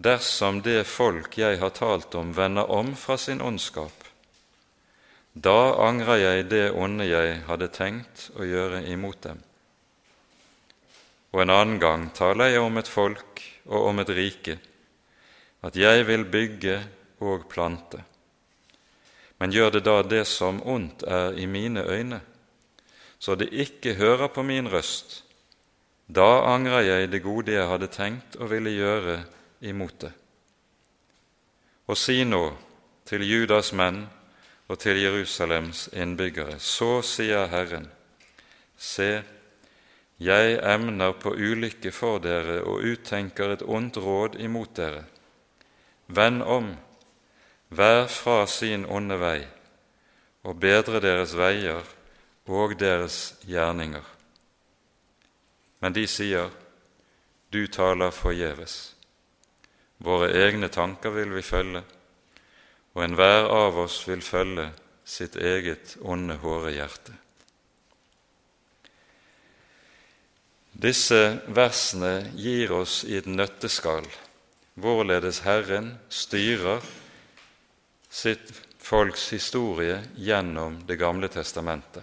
[0.00, 3.92] dersom det folk jeg har talt om, vender om fra sin ondskap,
[5.32, 9.42] da angrer jeg det onde jeg hadde tenkt å gjøre imot dem.
[11.32, 14.56] Og en annen gang taler jeg om et folk og om et rike,
[15.64, 16.78] at jeg vil bygge
[17.24, 18.00] og plante.
[19.36, 22.22] Men gjør det da det som ondt er i mine øyne,
[23.20, 25.22] så det ikke hører på min røst,
[26.12, 29.22] da angrer jeg det gode jeg hadde tenkt og ville gjøre
[29.64, 30.10] imot det.
[31.88, 32.42] Og si nå
[33.08, 34.04] til Judas menn
[34.68, 37.88] og til Jerusalems innbyggere, så sier Herren,
[38.76, 39.22] se,
[40.22, 45.04] jeg emner på ulykke for dere og uttenker et ondt råd imot dere.
[46.12, 46.74] Vend om,
[47.72, 49.40] vær fra sin onde vei,
[50.44, 51.86] og bedre deres veier
[52.46, 54.04] og deres gjerninger.
[55.82, 56.50] Men de sier,
[57.50, 58.94] du taler forgjeves.
[60.02, 61.82] Våre egne tanker vil vi følge,
[62.94, 64.70] og enhver av oss vil følge
[65.04, 67.14] sitt eget onde hårehjerte.
[70.72, 71.20] Disse
[71.52, 74.06] versene gir oss i et nøtteskall
[74.80, 76.80] hvorledes Herren styrer
[78.12, 78.50] sitt
[78.82, 82.02] folks historie gjennom Det gamle testamentet.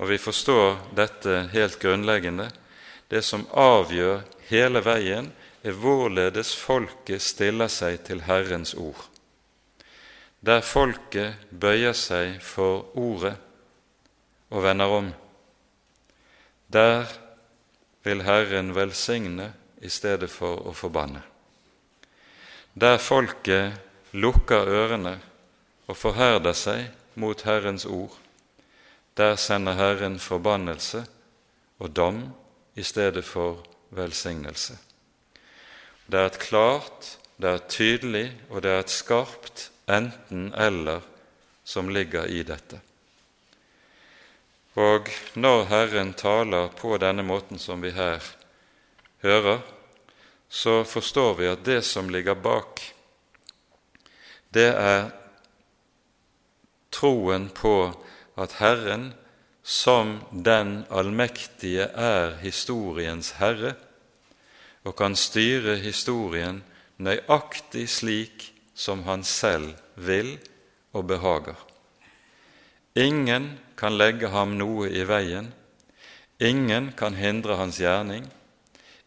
[0.00, 2.48] Og vi forstår dette helt grunnleggende.
[3.08, 5.32] Det som avgjør hele veien,
[5.64, 9.00] er hvorledes folket stiller seg til Herrens ord.
[10.44, 13.38] Der folket bøyer seg for ordet
[14.52, 15.08] og vender om,
[16.68, 17.08] der
[18.04, 21.22] vil Herren velsigne i stedet for å forbanne.
[22.74, 23.80] Der folket
[24.12, 25.16] lukker ørene
[25.88, 26.90] og forherder seg
[27.20, 28.12] mot Herrens ord,
[29.16, 31.06] der sender Herren forbannelse
[31.78, 32.24] og dom
[32.74, 34.78] i stedet for velsignelse.
[36.06, 41.00] Det er et klart, det er et tydelig og det er et skarpt enten-eller
[41.64, 42.80] som ligger i dette.
[44.74, 48.22] Og når Herren taler på denne måten som vi her
[49.22, 49.60] hører,
[50.48, 52.82] så forstår vi at det som ligger bak,
[54.54, 55.10] det er
[56.94, 57.90] troen på
[58.38, 59.12] at Herren
[59.64, 63.72] som den allmektige er historiens herre
[64.84, 66.60] og kan styre historien
[67.00, 70.36] nøyaktig slik som han selv vil
[70.92, 71.56] og behager.
[72.94, 75.48] Ingen kan legge ham noe i veien,
[76.38, 78.28] ingen kan hindre hans gjerning,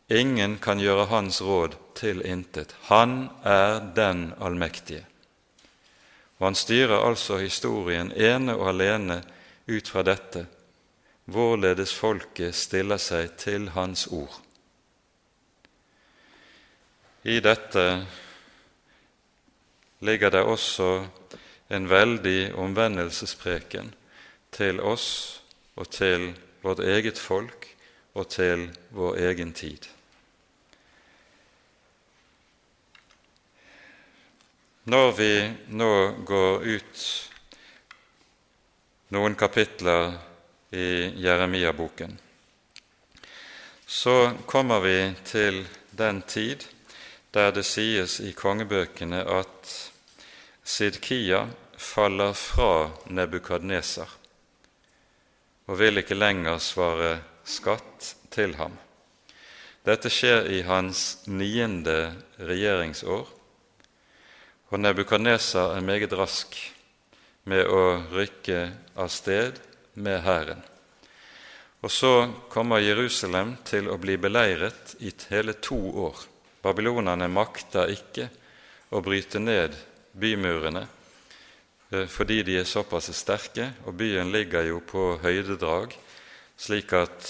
[0.10, 2.74] ingen kan gjøre hans råd til intet.
[2.90, 5.06] Han er den allmektige.
[6.42, 9.22] Og han styrer altså historien ene og alene
[9.68, 10.46] ut fra dette,
[11.28, 14.40] hvorledes folket stiller seg til Hans ord.
[17.28, 17.84] I dette
[20.08, 20.92] ligger det også
[21.76, 23.92] en veldig omvendelsespreken
[24.56, 25.10] til oss
[25.76, 26.30] og til
[26.64, 27.68] vårt eget folk
[28.16, 29.90] og til vår egen tid.
[34.88, 35.32] Når vi
[35.76, 35.94] nå
[36.26, 37.02] går ut
[39.10, 40.18] noen kapitler
[40.72, 40.88] i
[41.24, 42.18] Jeremia-boken,
[43.88, 46.66] så kommer vi til den tid
[47.32, 49.74] der det sies i kongebøkene at
[50.68, 51.46] Sidkia
[51.78, 54.12] faller fra Nebukadneser
[55.68, 57.18] og vil ikke lenger svare
[57.48, 58.76] skatt til ham.
[59.88, 63.28] Dette skjer i hans niende regjeringsår,
[64.68, 66.58] og Nebukadneser er meget rask
[67.48, 68.60] med å rykke
[69.00, 69.60] av sted
[69.96, 70.60] med hæren.
[71.86, 72.12] Og så
[72.50, 76.18] kommer Jerusalem til å bli beleiret i hele to år.
[76.64, 78.28] Babylonerne makter ikke
[78.92, 79.76] å bryte ned
[80.18, 80.88] bymurene
[81.92, 85.94] eh, fordi de er såpass sterke, og byen ligger jo på høydedrag,
[86.58, 87.30] slik at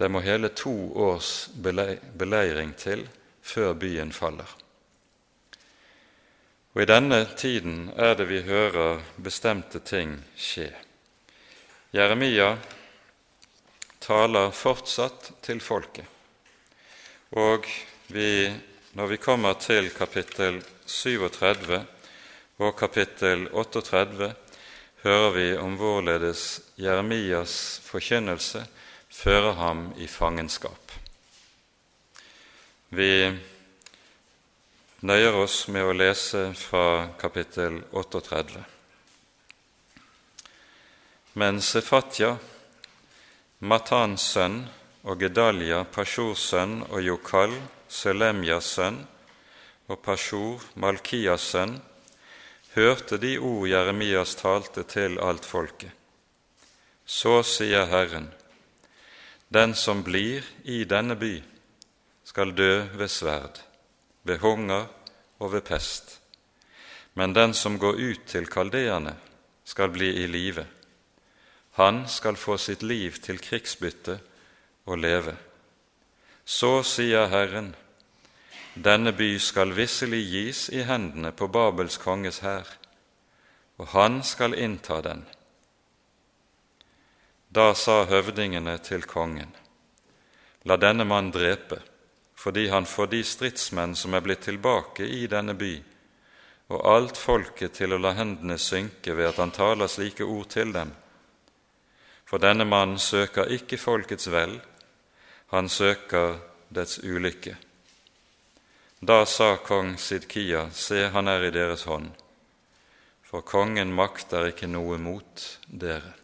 [0.00, 0.72] det må hele to
[1.04, 3.04] års beleiring til
[3.44, 4.61] før byen faller.
[6.72, 10.70] Og i denne tiden er det vi hører bestemte ting skje.
[11.92, 12.54] Jeremia
[14.00, 16.08] taler fortsatt til folket,
[17.36, 17.68] og
[18.08, 18.48] vi,
[18.96, 21.82] når vi kommer til kapittel 37
[22.64, 24.32] og kapittel 38,
[25.04, 28.64] hører vi om hvorledes Jeremias forkynnelse
[29.12, 30.92] fører ham i fangenskap.
[32.96, 33.12] Vi
[35.02, 38.60] nøyer oss med å lese fra kapittel 38.
[41.34, 42.36] Men Sefatja,
[43.66, 44.60] Matans sønn,
[45.02, 47.56] og Gedalja, Pashors sønn, og Jokal,
[47.90, 49.00] Selemjas sønn,
[49.90, 51.74] og Pashor, Malkias sønn,
[52.76, 55.90] hørte de ord Jeremias talte til alt folket.
[57.02, 58.30] Så sier Herren,
[59.50, 61.34] den som blir i denne by,
[62.22, 63.64] skal dø ved sverd
[64.22, 64.86] ved hunger
[65.38, 66.20] og ved pest.
[67.14, 69.16] Men den som går ut til kaldeerne,
[69.64, 70.66] skal bli i live.
[71.78, 74.18] Han skal få sitt liv til krigsbytte
[74.86, 75.36] og leve.
[76.44, 77.74] Så sier Herren,
[78.74, 82.66] denne by skal visselig gis i hendene på Babels konges hær,
[83.78, 85.22] og han skal innta den.
[87.52, 89.52] Da sa høvdingene til kongen,
[90.64, 91.82] la denne mann drepe,
[92.42, 95.76] fordi han får de stridsmenn som er blitt tilbake i denne by,
[96.74, 100.72] og alt folket til å la hendene synke ved at han taler slike ord til
[100.74, 100.90] dem.
[102.26, 104.56] For denne mannen søker ikke folkets vel,
[105.54, 106.40] han søker
[106.74, 107.54] dets ulykke.
[108.98, 112.10] Da sa kong Sidkia, se, han er i deres hånd,
[113.22, 116.21] for kongen makter ikke noe mot dere.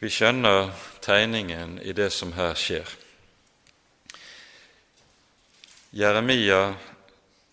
[0.00, 0.70] Vi skjønner
[1.04, 2.88] tegningen i det som her skjer.
[5.92, 6.72] Jeremia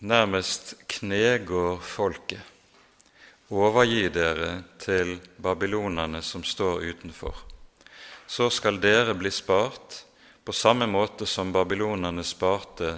[0.00, 2.40] nærmest knegår folket.
[3.52, 7.36] Overgi dere til babylonerne som står utenfor.
[8.24, 9.98] Så skal dere bli spart
[10.40, 12.94] på samme måte som babylonerne sparte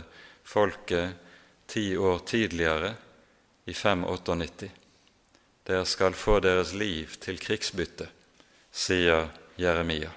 [0.46, 1.18] folket
[1.66, 2.94] ti år tidligere,
[3.66, 4.70] i 598.
[5.66, 8.06] Dere skal få deres liv til krigsbytte,
[8.70, 9.26] sier
[9.60, 10.10] Jeremia.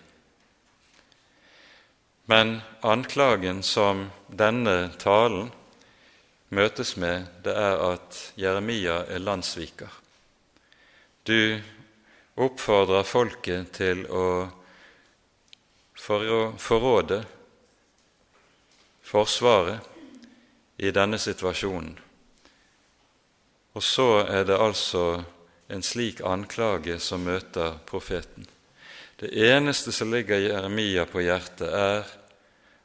[2.25, 5.51] Men anklagen som denne talen
[6.53, 9.91] møtes med, det er at Jeremia er landssviker.
[11.27, 11.59] Du
[12.39, 14.27] oppfordrer folket til å
[15.99, 17.23] forråde
[19.03, 19.91] Forsvaret
[20.81, 21.91] i denne situasjonen.
[23.75, 25.03] Og så er det altså
[25.67, 28.47] en slik anklage som møter profeten.
[29.23, 32.09] Det eneste som ligger Jeremia på hjertet, er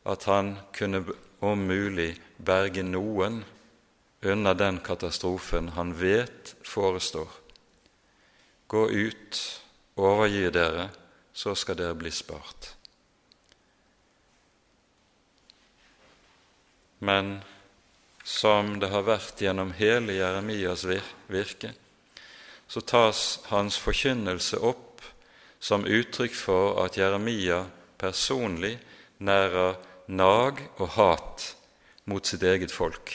[0.07, 1.01] at han kunne
[1.43, 3.41] om mulig berge noen
[4.23, 7.27] unna den katastrofen han vet forestår.
[8.71, 9.43] Gå ut,
[9.99, 10.87] overgi dere,
[11.35, 12.71] så skal dere bli spart.
[17.03, 17.41] Men
[18.23, 21.75] som det har vært gjennom hele Jeremias virke,
[22.71, 24.85] så tas hans forkynnelse opp
[25.61, 27.65] som uttrykk for at Jeremia
[27.99, 28.79] personlig
[29.19, 31.55] nærer nag og hat
[32.09, 33.13] mot sitt eget folk.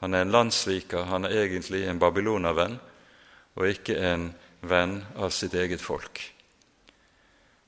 [0.00, 2.78] Han er en landssviker, han er egentlig en babylonervenn,
[3.54, 6.20] og ikke en venn av sitt eget folk.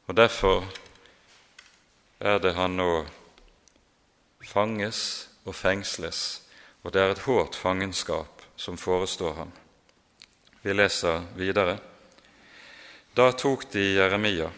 [0.07, 0.66] Og Derfor
[2.20, 3.07] er det han nå
[4.44, 6.42] fanges og fengsles,
[6.82, 9.53] og det er et hårdt fangenskap som forestår ham.
[10.62, 11.78] Vi leser videre.
[13.17, 14.51] Da tok de Jeremia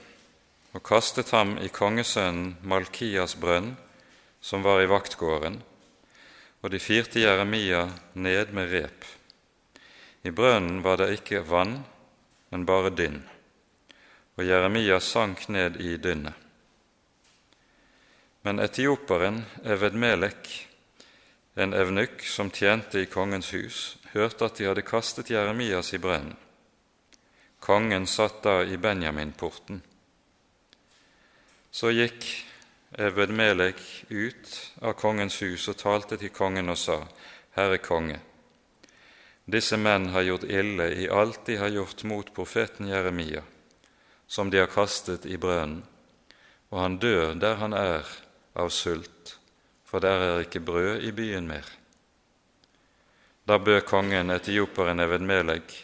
[0.75, 3.77] og kastet ham i kongesønnen Malkias brønn,
[4.43, 5.61] som var i vaktgården,
[6.59, 7.85] og de firte Jeremia
[8.19, 9.07] ned med rep.
[10.27, 11.77] I brønnen var det ikke vann,
[12.51, 13.21] men bare dynn,
[14.35, 16.35] og Jeremia sank ned i dynnet.
[18.43, 20.51] Men etioperen Evedmelek,
[21.55, 23.81] en evnukk som tjente i kongens hus,
[24.19, 26.35] hørte at de hadde kastet Jeremias i brennen.
[27.69, 29.83] Kongen satt da i Benjaminporten.
[31.71, 32.25] Så gikk
[32.97, 36.97] Evedmelek ut av kongens hus og talte til kongen og sa,
[37.59, 38.17] Herre konge,
[39.45, 43.43] disse menn har gjort ille i alt de har gjort mot profeten Jeremia,
[44.27, 45.83] som de har kastet i brønnen,
[46.73, 48.09] og han dør der han er
[48.57, 49.35] av sult,
[49.85, 51.69] for der er ikke brød i byen mer.
[53.45, 55.77] Da bød kongen etioperen Evedmelek,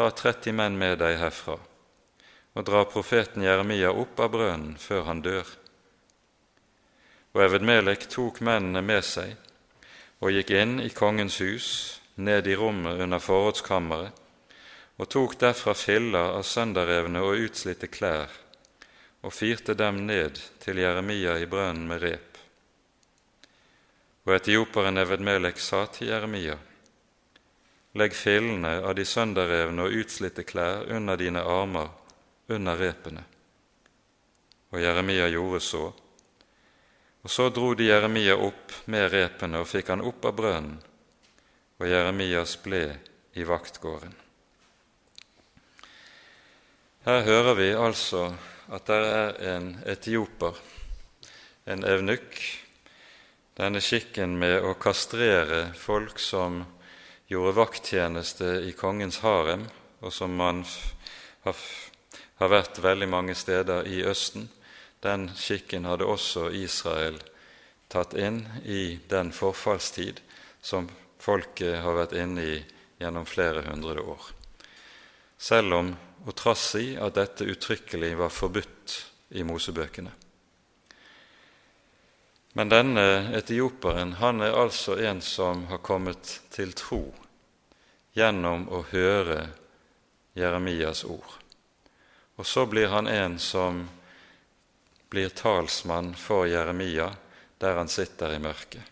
[0.00, 1.58] ta 30 menn med deg herfra,
[2.56, 5.48] og dra profeten Jeremia opp av brønnen før han dør.
[7.34, 9.34] Og Evedmelek tok mennene med seg
[10.24, 11.68] og gikk inn i kongens hus,
[12.16, 14.16] ned i rommet under forrådskammeret,
[14.96, 18.32] og tok derfra filler av sønderrevne og utslitte klær
[19.20, 22.40] og firte dem ned til Jeremia i brønnen med rep.
[24.24, 26.56] Og etioperen Evedmelek sa til Jeremia,
[27.98, 31.88] Legg fillene av de sønderrevne og utslitte klær under dine armer,
[32.50, 33.24] under repene.
[34.70, 35.88] Og Jeremia gjorde så.
[37.20, 40.78] Og så dro de Jeremia opp med repene og fikk han opp av brønnen,
[41.80, 42.84] og Jeremias ble
[43.34, 44.14] i vaktgården.
[47.04, 48.26] Her hører vi altså
[48.70, 50.58] at det er en etioper,
[51.66, 52.36] en evnukk,
[53.58, 56.62] denne skikken med å kastrere folk som
[57.30, 59.68] gjorde vakttjeneste i kongens harem,
[60.02, 60.64] og som man
[61.44, 61.60] har,
[62.40, 64.48] vært veldig mange steder i Østen,
[65.04, 67.20] den skikken hadde også Israel
[67.92, 70.18] tatt inn i den forfallstid
[70.60, 70.88] som
[71.20, 72.58] folket har vært inne i
[73.00, 74.30] gjennom flere hundre år.
[75.38, 75.94] Selv om
[76.26, 78.96] og trass i at dette uttrykkelig var forbudt
[79.40, 80.10] i Mosebøkene.
[82.58, 83.06] Men denne
[83.38, 87.04] etioperen han er altså en som har kommet til tro
[88.16, 89.46] gjennom å høre
[90.34, 91.36] Jeremias ord.
[92.36, 93.82] Og så blir han en som
[95.10, 97.10] blir talsmann for Jeremia
[97.58, 98.82] der han sitter i mørket.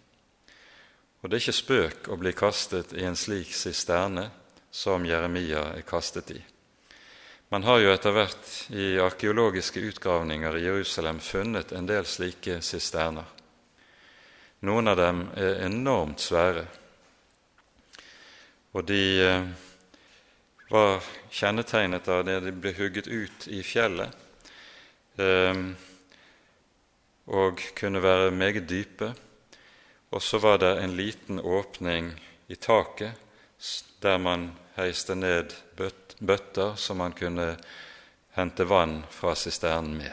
[1.20, 4.28] Og det er ikke spøk å bli kastet i en slik sisterne
[4.70, 6.38] som Jeremia er kastet i.
[7.48, 13.24] Man har jo etter hvert i arkeologiske utgravninger i Jerusalem funnet en del slike sisterner.
[14.68, 16.66] Noen av dem er enormt svære,
[18.72, 19.48] og de eh,
[20.68, 24.12] var kjennetegnet av det de ble hugget ut i fjellet,
[25.16, 25.62] eh,
[27.28, 29.12] og kunne være meget dype.
[30.08, 32.14] Og så var det en liten åpning
[32.48, 33.12] i taket
[34.00, 37.56] der man heiste ned bøtter som man kunne
[38.38, 40.12] hente vann fra sisternen med.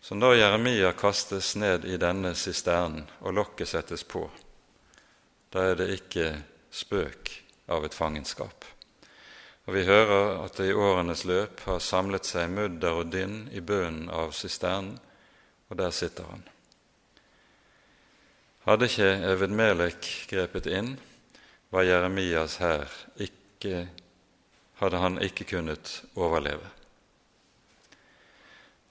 [0.00, 4.26] Så når Jeremia kastes ned i denne sisternen og lokket settes på,
[5.50, 6.28] da er det ikke
[6.76, 7.32] spøk
[7.72, 8.64] av et fangenskap.
[9.66, 13.60] Og Vi hører at det i årenes løp har samlet seg mudder og dynn i
[13.60, 15.00] bunnen av sisternen,
[15.66, 16.44] og der sitter han.
[18.66, 20.94] Hadde ikke Eved Melek grepet inn,
[21.70, 22.86] var Jeremias her
[23.18, 23.88] ikke,
[24.78, 26.76] hadde han ikke kunnet overleve.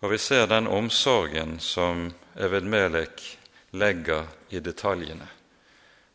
[0.03, 3.23] Og vi ser den omsorgen som Evedmelek
[3.73, 5.27] legger i detaljene.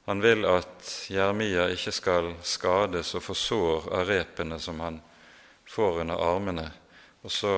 [0.08, 5.00] Han vil at Jeremia ikke skal skades og få sår av repene som han
[5.68, 6.66] får under armene,
[7.22, 7.54] og så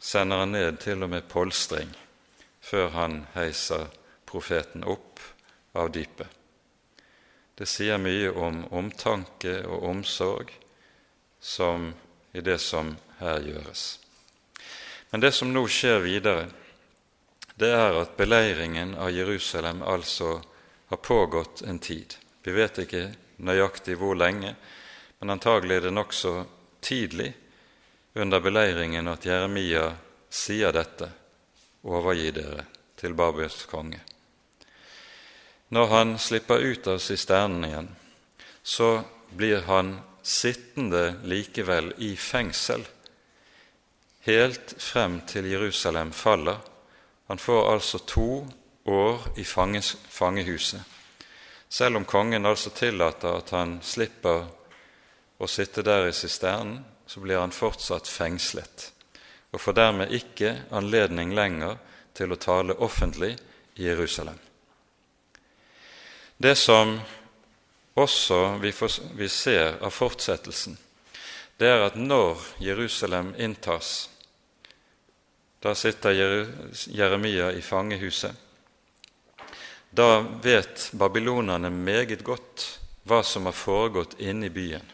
[0.00, 1.92] sender han ned til og med polstring
[2.60, 3.88] før han heiser
[4.28, 5.20] profeten opp
[5.76, 6.28] av dypet.
[7.54, 10.52] Det sier mye om omtanke og omsorg
[11.40, 11.90] som
[12.32, 13.98] i det som her gjøres.
[15.10, 16.46] Men det som nå skjer videre,
[17.60, 20.38] det er at beleiringen av Jerusalem altså
[20.90, 22.14] har pågått en tid.
[22.42, 23.06] Vi vet ikke
[23.46, 24.52] nøyaktig hvor lenge,
[25.20, 26.34] men antagelig er det nokså
[26.84, 27.30] tidlig
[28.18, 29.86] under beleiringen at Jeremia
[30.30, 31.10] sier dette
[31.86, 32.66] overgi dere
[33.00, 34.00] til Babels konge.
[35.70, 37.90] Når han slipper ut av sisternen igjen,
[38.62, 38.92] så
[39.30, 39.94] blir han
[40.26, 42.82] sittende likevel i fengsel
[44.26, 46.58] helt frem til Jerusalem faller.
[47.26, 48.46] Han får altså to
[48.84, 50.80] år i fanges, fangehuset.
[51.68, 54.46] Selv om kongen altså tillater at han slipper
[55.38, 58.90] å sitte der i sisternen, så blir han fortsatt fengslet
[59.50, 61.78] og får dermed ikke anledning lenger
[62.14, 63.32] til å tale offentlig
[63.74, 64.36] i Jerusalem.
[66.36, 66.94] Det som
[67.94, 70.78] også vi, får, vi ser av fortsettelsen,
[71.58, 74.08] det er at når Jerusalem inntas
[75.60, 76.14] Da sitter
[76.88, 78.32] Jeremia i fangehuset.
[79.90, 82.66] Da vet babylonerne meget godt
[83.08, 84.84] hva som har foregått inne i byen.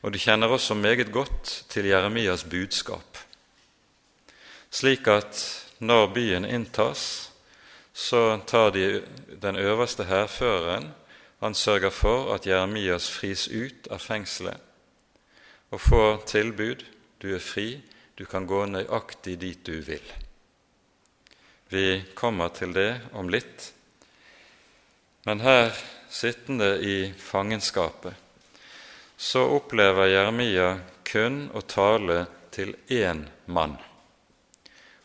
[0.00, 3.18] Og de kjenner også meget godt til Jeremias budskap.
[4.70, 5.42] Slik at
[5.82, 7.32] når byen inntas,
[7.92, 9.02] så tar de
[9.42, 10.92] den øverste hærføreren
[11.40, 14.60] han sørger for at Jeremias fris ut av fengselet
[15.70, 16.84] og får tilbud
[17.22, 17.80] du er fri,
[18.18, 20.04] du kan gå nøyaktig dit du vil.
[21.70, 23.70] Vi kommer til det om litt.
[25.24, 25.72] Men her,
[26.08, 28.14] sittende i fangenskapet,
[29.16, 33.76] så opplever Jeremia kun å tale til én mann,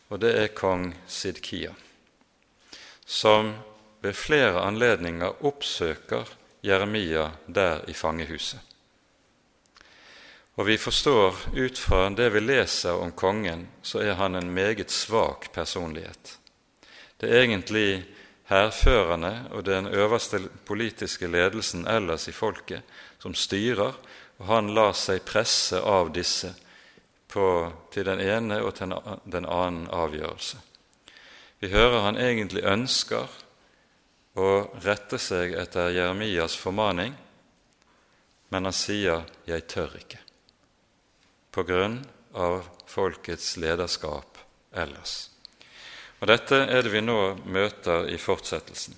[0.08, 1.74] og det er kong Sidkia
[3.06, 3.54] som
[4.00, 6.28] ved flere anledninger oppsøker
[6.60, 8.58] Jeremia der i fangehuset.
[10.56, 14.90] Og vi forstår ut fra det vi leser om kongen, så er han en meget
[14.90, 16.38] svak personlighet.
[17.20, 18.04] Det er egentlig
[18.50, 22.82] hærførerne og den øverste politiske ledelsen ellers i folket
[23.18, 23.96] som styrer,
[24.38, 26.52] og han lar seg presse av disse
[27.28, 28.94] på, til den ene og til
[29.24, 30.60] den annen avgjørelse.
[31.60, 33.30] Vi hører han egentlig ønsker
[34.36, 34.48] å
[34.84, 37.16] rette seg etter Jeremias formaning,
[38.52, 40.22] men han sier 'jeg tør ikke',
[41.50, 44.38] på grunn av folkets lederskap
[44.72, 45.35] ellers.
[46.20, 48.96] Og Dette er det vi nå møter i fortsettelsen.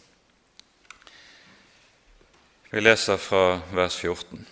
[2.70, 4.46] Vi leser fra vers 14.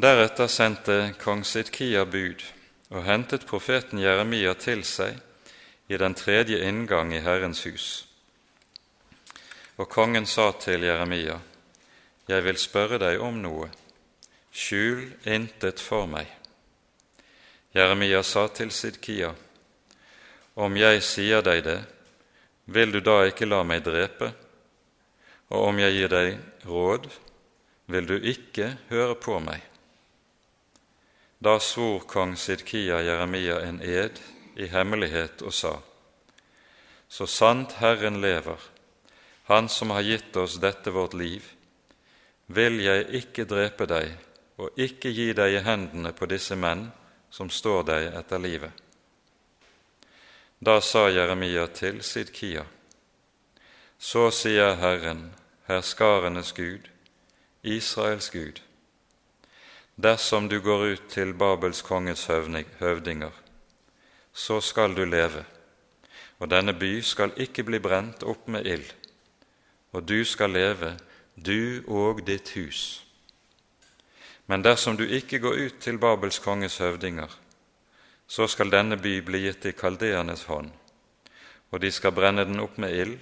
[0.00, 2.42] Deretter sendte kong Sidkia bud
[2.90, 5.18] og hentet profeten Jeremia til seg
[5.90, 7.88] i den tredje inngang i Herrens hus.
[9.76, 11.38] Og kongen sa til Jeremia,
[12.28, 13.70] Jeg vil spørre deg om noe,
[14.52, 16.26] skjul intet for meg.
[17.74, 19.34] Jeremia sa til Sidkia,
[20.54, 21.80] Om jeg sier deg det,
[22.66, 24.32] vil du da ikke la meg drepe?
[25.50, 27.06] Og om jeg gir deg råd,
[27.90, 29.62] vil du ikke høre på meg?
[31.40, 34.20] Da svor kong Sidkia Jeremia en ed
[34.56, 35.78] i hemmelighet og sa:"
[37.08, 38.58] Så sant Herren lever,
[39.44, 41.42] Han som har gitt oss dette vårt liv,
[42.46, 44.12] vil jeg ikke drepe deg
[44.58, 46.92] og ikke gi deg i hendene på disse menn
[47.30, 48.70] som står deg etter livet.
[50.62, 52.66] Da sa Jeremia til Sidkia,
[53.96, 55.30] så sier Herren,
[55.64, 56.84] herskarenes Gud,
[57.64, 58.60] Israels Gud,
[59.96, 63.32] dersom du går ut til Babels konges høvdinger,
[64.32, 65.46] så skal du leve,
[66.38, 68.92] og denne by skal ikke bli brent opp med ild,
[69.96, 70.98] og du skal leve,
[71.36, 73.04] du og ditt hus.
[74.46, 77.32] Men dersom du ikke går ut til Babels konges høvdinger,
[78.30, 80.68] så skal denne by bli gitt i kaldeernes hånd,
[81.74, 83.16] og de skal brenne den opp med ild,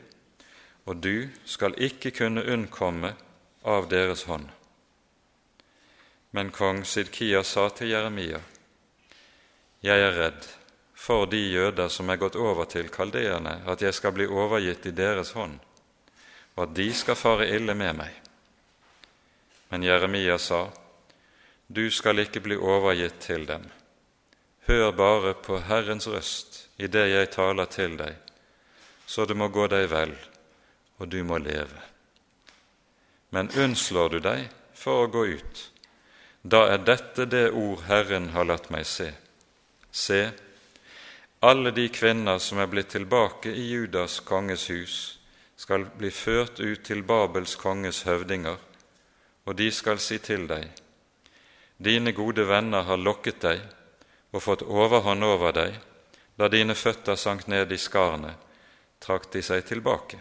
[0.85, 3.15] og du skal ikke kunne unnkomme
[3.65, 4.51] av deres hånd.
[6.37, 8.43] Men kong Sidkia sa til Jeremia,
[9.81, 10.45] Jeg er redd
[10.93, 14.93] for de jøder som er gått over til kaldeerne, at jeg skal bli overgitt i
[14.93, 15.57] deres hånd,
[16.57, 18.13] og at de skal fare ille med meg.
[19.71, 20.67] Men Jeremia sa,
[21.67, 23.65] Du skal ikke bli overgitt til dem.
[24.69, 28.17] Hør bare på Herrens røst i det jeg taler til deg,
[29.07, 30.13] så det må gå deg vel,
[31.01, 31.81] og du må leve.
[33.33, 34.45] Men unnslår du deg
[34.77, 35.65] for å gå ut,
[36.43, 39.09] da er dette det ord Herren har latt meg se.
[39.91, 40.21] Se,
[41.41, 44.97] alle de kvinner som er blitt tilbake i Judas konges hus,
[45.57, 48.69] skal bli ført ut til Babels konges høvdinger
[49.49, 50.69] og de skal si til deg:"
[51.85, 53.61] Dine gode venner har lokket deg
[54.33, 55.79] og fått overhånd over deg,
[56.39, 58.35] da dine føtter sank ned i skarne,
[59.01, 60.19] trakk de seg tilbake.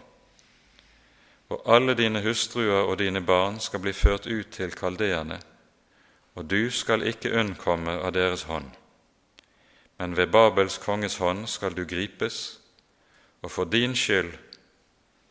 [1.48, 5.38] Og alle dine hustruer og dine barn skal bli ført ut til kaldeerne,
[6.34, 8.68] og du skal ikke unnkomme av deres hånd.
[9.98, 12.60] Men ved Babels konges hånd skal du gripes,
[13.42, 14.34] og for din skyld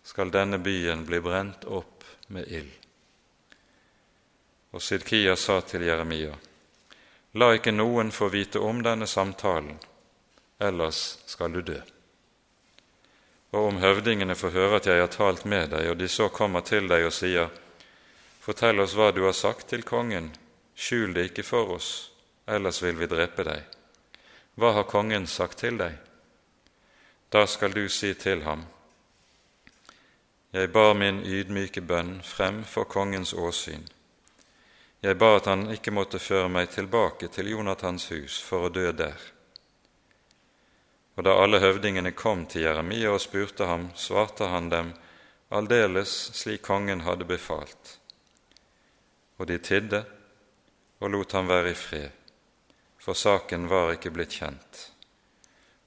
[0.04, 2.74] skal denne byen bli brent opp med ild.
[4.76, 6.36] Og Sidkia sa til Jeremia,
[7.34, 9.76] La ikke noen få vite om denne samtalen,
[10.60, 11.80] ellers skal du dø.
[13.52, 16.62] Og om høvdingene får høre at jeg har talt med deg, og de så kommer
[16.62, 17.50] til deg og sier,
[18.48, 20.30] Fortell oss hva du har sagt til kongen,
[20.72, 22.12] skjul det ikke for oss,
[22.48, 23.66] ellers vil vi drepe deg.
[24.56, 25.98] Hva har kongen sagt til deg?
[27.30, 28.66] Da skal du si til ham,
[30.54, 33.84] Jeg bar min ydmyke bønn frem for kongens åsyn.
[35.08, 38.90] Jeg ba at han ikke måtte føre meg tilbake til Jonathans hus for å dø
[38.92, 39.22] der.
[41.16, 44.90] Og da alle høvdingene kom til Jeremia og spurte ham, svarte han dem
[45.48, 47.94] aldeles slik kongen hadde befalt.
[49.40, 50.04] Og de tidde
[51.00, 52.12] og lot ham være i fred,
[53.00, 54.84] for saken var ikke blitt kjent.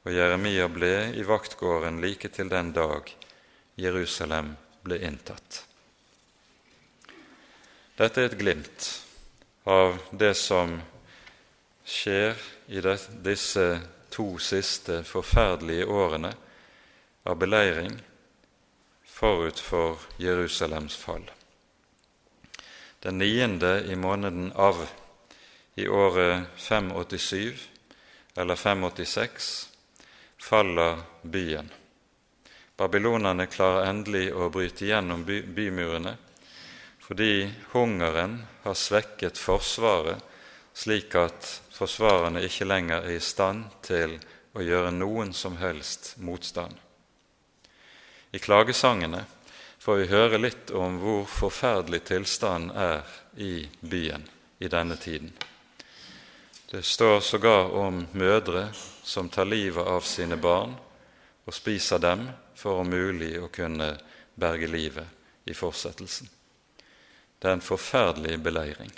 [0.09, 3.13] Og Jeremia ble i vaktgården like til den dag
[3.77, 5.67] Jerusalem ble inntatt.
[8.01, 8.91] Dette er et glimt
[9.71, 10.81] av det som
[11.85, 12.35] skjer
[12.67, 12.83] i
[13.23, 13.67] disse
[14.11, 16.33] to siste forferdelige årene
[17.23, 17.95] av beleiring
[19.07, 21.31] forut for Jerusalems fall.
[22.99, 24.83] Den niende i måneden av
[25.75, 27.55] i året 587
[28.37, 29.69] eller 586
[30.39, 31.71] faller byen.
[32.77, 36.17] Babylonerne klarer endelig å bryte gjennom by bymurene
[37.05, 40.23] fordi hungeren har svekket forsvaret
[40.75, 44.17] slik at forsvarerne ikke lenger er i stand til
[44.57, 46.73] å gjøre noen som helst motstand.
[48.33, 49.25] I klagesangene
[49.81, 53.07] får vi høre litt om hvor forferdelig tilstanden er
[53.37, 54.27] i byen
[54.59, 55.33] i denne tiden.
[56.71, 58.69] Det står sågar om mødre
[59.03, 60.77] som tar livet av sine barn
[61.45, 63.97] og spiser dem for om mulig å kunne
[64.39, 66.29] berge livet i fortsettelsen.
[67.41, 68.93] Det er en forferdelig beleiring.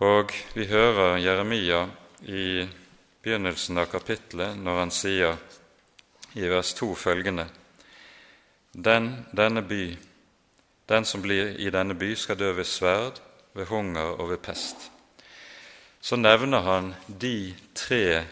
[0.00, 1.84] Og vi hører Jeremia
[2.26, 2.66] i
[3.22, 5.36] begynnelsen av kapittelet når han sier
[6.34, 7.46] i vers 2 følgende
[8.72, 9.96] den, denne by,
[10.86, 13.18] den som blir i denne by, skal dø ved sverd,
[13.54, 14.90] ved hunger og ved pest.
[16.00, 18.24] Så nevner han de tre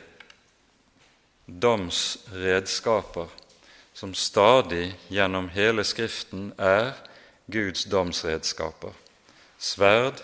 [1.47, 3.29] domsredskaper
[3.93, 6.95] som stadig gjennom hele Skriften er
[7.49, 8.92] Guds domsredskaper
[9.59, 10.20] sverd,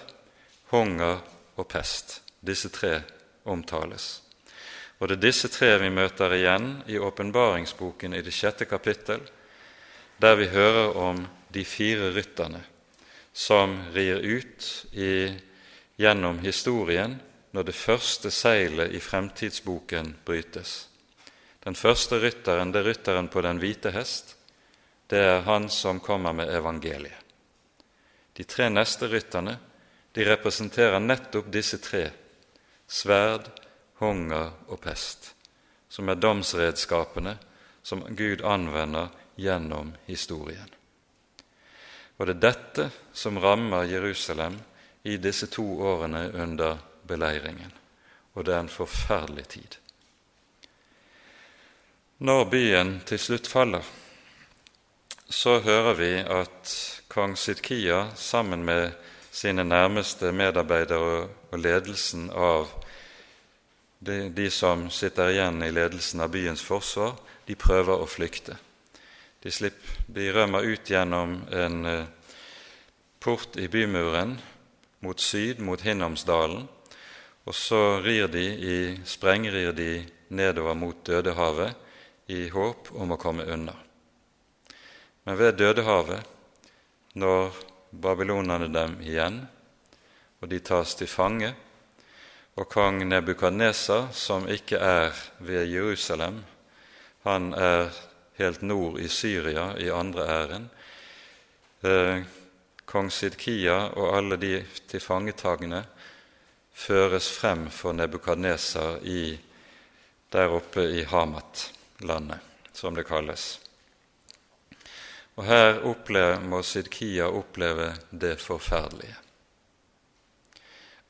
[0.71, 1.21] hunger
[1.57, 2.21] og pest.
[2.45, 3.01] Disse tre
[3.49, 4.21] omtales.
[5.01, 9.25] Og det er disse tre vi møter igjen i åpenbaringsboken i det sjette kapittel,
[10.21, 12.63] der vi hører om de fire rytterne
[13.35, 15.33] som rir ut i,
[15.99, 17.17] gjennom historien
[17.55, 20.87] når det første seilet i fremtidsboken brytes.
[21.65, 24.34] Den første rytteren, det er rytteren på den hvite hest.
[25.15, 27.21] Det er han som kommer med evangeliet.
[28.33, 29.53] De tre neste rytterne
[30.13, 32.09] de representerer nettopp disse tre
[32.91, 33.47] sverd,
[34.03, 35.31] hunger og pest,
[35.87, 37.37] som er domsredskapene
[37.87, 40.75] som Gud anvender gjennom historien.
[42.19, 44.59] Og det er dette som rammer Jerusalem
[45.07, 47.71] i disse to årene under beleiringen.
[48.35, 49.83] Og det er en forferdelig tid.
[52.19, 53.95] Når byen til slutt faller,
[55.35, 56.73] så hører vi at
[57.11, 58.93] kong Sidkia sammen med
[59.35, 62.71] sine nærmeste medarbeidere og ledelsen av
[63.99, 67.17] de, de, som sitter igjen i ledelsen av byens forsvar,
[67.49, 68.57] de prøver å flykte.
[69.43, 72.07] De, slipp, de rømmer ut gjennom en eh,
[73.19, 74.37] port i bymuren
[75.03, 76.69] mot syd, mot Hinnomsdalen,
[77.45, 83.49] og så rir de i, sprengrir de nedover mot Dødehavet i håp om å komme
[83.51, 83.84] unna.
[85.25, 86.27] Men ved Dødehavet,
[87.15, 87.55] når
[88.03, 89.39] babylonerne dem igjen,
[90.41, 91.55] og de tas til fange.
[92.55, 96.43] Og kong Nebukadnesa, som ikke er ved Jerusalem,
[97.25, 97.89] han er
[98.39, 100.69] helt nord i Syria, i andre æren.
[101.83, 102.23] Eh,
[102.87, 105.85] kong Sidkia og alle de tilfangetagne
[106.75, 109.01] føres frem for Nebukadneser
[110.33, 112.39] der oppe i Hamat-landet,
[112.73, 113.64] som det kalles.
[115.37, 119.17] Og her må Sidkia oppleve det forferdelige.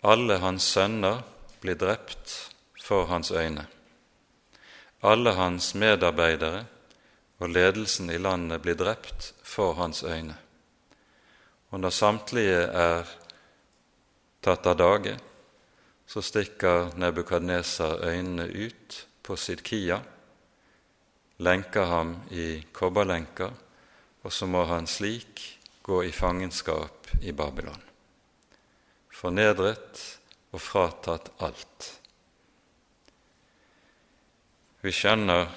[0.05, 1.23] Alle hans sønner
[1.61, 3.67] blir drept for hans øyne.
[5.03, 6.65] Alle hans medarbeidere
[7.39, 10.37] og ledelsen i landet blir drept for hans øyne.
[11.71, 13.05] Og når samtlige er
[14.45, 15.19] tatt av dage,
[16.07, 19.99] så stikker Nebukadneser øynene ut på Sidkia,
[21.39, 23.51] lenker ham i kobberlenker,
[24.25, 25.43] og så må han slik
[25.85, 27.83] gå i fangenskap i Babylon.
[29.13, 30.01] Fornedret
[30.55, 31.91] og fratatt alt.
[34.85, 35.53] Vi skjønner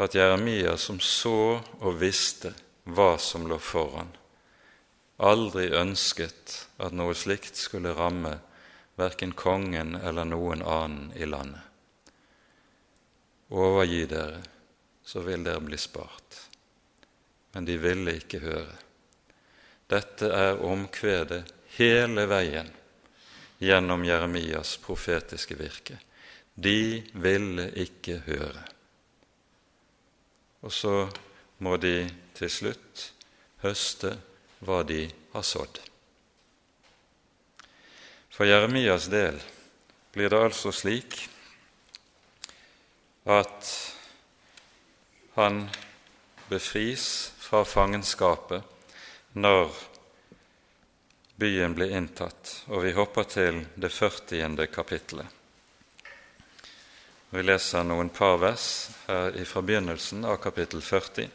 [0.00, 2.52] at Jeremia, som så og visste
[2.84, 4.10] hva som lå foran,
[5.16, 8.38] aldri ønsket at noe slikt skulle ramme
[9.00, 11.62] verken kongen eller noen annen i landet.
[13.54, 14.42] Overgi dere,
[15.04, 16.53] så vil dere bli spart.
[17.54, 18.74] Men de ville ikke høre.
[19.90, 21.44] Dette er omkvedet
[21.76, 22.70] hele veien
[23.62, 25.98] gjennom Jeremias profetiske virke.
[26.54, 28.62] De ville ikke høre.
[30.64, 30.94] Og så
[31.62, 33.10] må de til slutt
[33.64, 34.14] høste
[34.64, 35.80] hva de har sådd.
[38.34, 39.38] For Jeremias del
[40.14, 41.20] blir det altså slik
[43.30, 43.70] at
[45.36, 45.64] han
[46.50, 48.62] befris fra fangenskapet
[49.32, 49.70] når
[51.36, 54.66] byen blir inntatt, og vi hopper til det 40.
[54.72, 55.26] kapittelet.
[57.34, 58.66] Vi leser noen par vers
[59.08, 61.28] her fra begynnelsen av kapittel 40.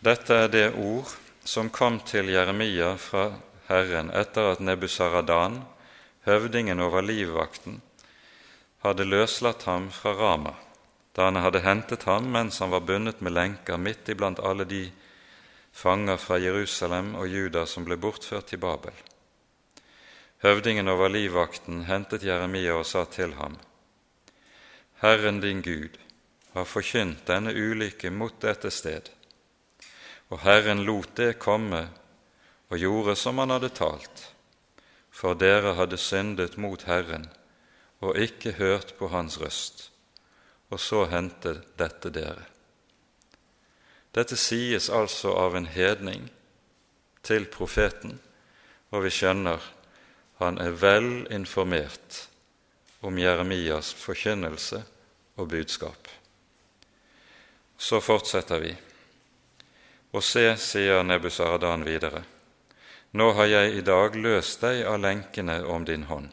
[0.00, 1.10] Dette er det ord
[1.44, 3.26] som kom til Jeremia fra
[3.66, 5.60] Herren etter at Nebusaradan,
[6.24, 7.80] høvdingen over livvakten,
[8.86, 10.54] hadde løslatt ham fra Rama,
[11.12, 14.84] da han hadde hentet ham mens han var bundet med lenker midt iblant alle de
[15.72, 18.94] fanger fra Jerusalem og Juda som ble bortført til Babel.
[20.42, 23.58] Høvdingen over livvakten hentet Jeremia og sa til ham:"
[25.02, 25.98] Herren din Gud
[26.52, 29.10] har forkynt denne ulykke mot dette sted,
[30.28, 31.88] og Herren lot det komme
[32.70, 34.34] og gjorde som han hadde talt,
[35.10, 37.28] for dere hadde syndet mot Herren
[38.00, 39.89] og ikke hørt på hans røst,
[40.70, 42.46] og så hente dette dere.
[44.14, 46.30] Dette sies altså av en hedning
[47.26, 48.18] til profeten,
[48.90, 49.62] og vi skjønner
[50.40, 52.22] han er vel informert
[53.04, 54.80] om Jeremias forkynnelse
[55.36, 56.08] og budskap.
[57.76, 58.70] Så fortsetter vi.
[60.16, 62.22] Og se, sier Nebusaradan videre,
[63.12, 66.30] nå har jeg i dag løst deg av lenkene om din hånd.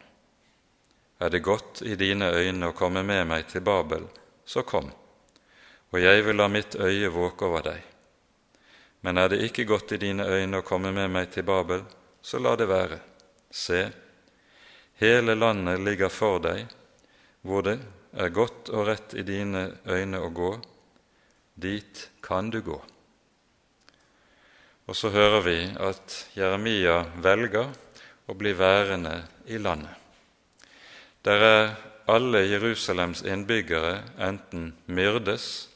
[1.19, 4.07] Er det godt i dine øyne å komme med meg til Babel,
[4.47, 4.87] så kom,
[5.91, 7.83] og jeg vil la mitt øye våke over deg.
[9.03, 11.83] Men er det ikke godt i dine øyne å komme med meg til Babel,
[12.23, 12.99] så la det være.
[13.51, 13.85] Se,
[14.97, 16.63] Hele landet ligger for deg,
[17.45, 17.75] hvor det
[18.17, 20.55] er godt og rett i dine øyne å gå,
[21.53, 22.77] dit kan du gå.
[24.89, 27.69] Og så hører vi at Jeremia velger
[28.25, 29.93] å bli værende i landet.
[31.21, 31.69] Der er
[32.07, 35.67] alle Jerusalems innbyggere enten myrdes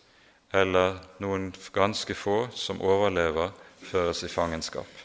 [0.52, 3.52] eller noen ganske få som overlever,
[3.82, 5.02] føres i fangenskap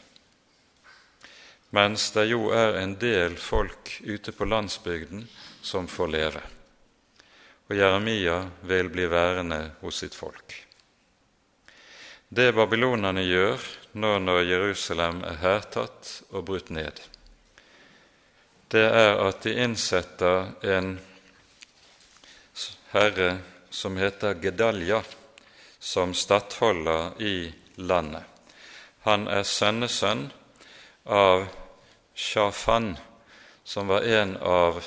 [1.75, 5.25] mens det jo er en del folk ute på landsbygden
[5.61, 6.43] som får leve.
[7.67, 8.37] Og Jeremia
[8.69, 10.55] vil bli værende hos sitt folk.
[12.29, 13.67] Det babylonerne gjør
[13.99, 16.99] nå når Jerusalem er hærtatt og brutt ned,
[18.67, 20.97] det er at de innsetter en
[22.91, 23.37] herre
[23.69, 25.03] som heter Gedalja,
[25.79, 28.23] som stattholder i landet.
[29.07, 30.27] Han er sønnesønn
[31.05, 31.45] av
[32.15, 32.97] Shafan,
[33.63, 34.81] som var en av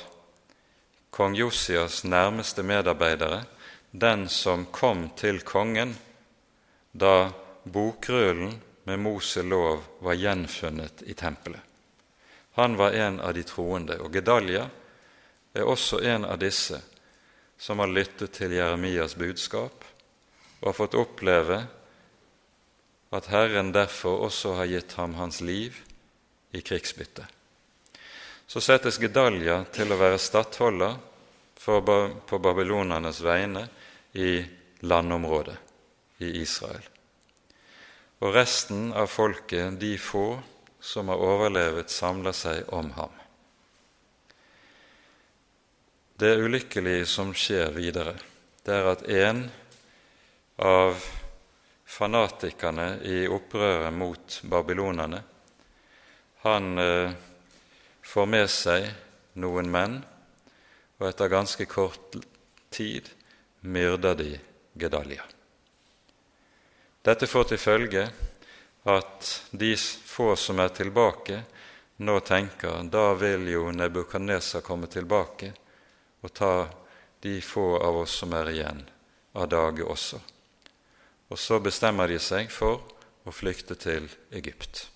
[1.11, 3.45] kong Josias nærmeste medarbeidere,
[3.91, 5.97] den som kom til kongen
[6.93, 7.31] da
[7.65, 11.61] bokrullen med Mose lov var gjenfunnet i tempelet.
[12.59, 14.67] Han var en av de troende, og Gedalja
[15.55, 16.81] er også en av disse
[17.61, 19.85] som har lyttet til Jeremias budskap
[20.61, 21.61] og har fått oppleve
[23.13, 25.77] at Herren derfor også har gitt ham hans liv
[26.57, 27.27] i krigsbytte.
[28.47, 30.97] Så settes Gedalja til å være stattholder
[31.61, 33.67] på babylonernes vegne
[34.17, 34.41] i
[34.81, 35.59] landområdet
[36.25, 36.83] i Israel.
[38.21, 40.41] Og resten av folket, de få
[40.81, 43.20] som har overlevet, samler seg om ham.
[46.21, 48.13] Det ulykkelige som skjer videre,
[48.61, 49.39] det er at en
[50.61, 50.99] av
[51.89, 55.23] fanatikerne i opprøret mot babylonerne.
[56.43, 57.15] Han eh,
[58.05, 58.85] får med seg
[59.41, 59.95] noen menn,
[61.01, 62.19] og etter ganske kort
[62.69, 63.09] tid
[63.65, 64.29] myrder de
[64.77, 65.25] Gedalia.
[67.01, 68.05] Dette får til følge
[68.93, 71.41] at de få som er tilbake,
[72.05, 75.55] nå tenker da vil jo Nebukadnesa komme tilbake
[76.21, 76.69] og ta
[77.21, 78.85] de få av oss som er igjen,
[79.33, 80.21] av dage også.
[81.31, 82.83] Og så bestemmer de seg for
[83.25, 84.89] å flykte til Egypt.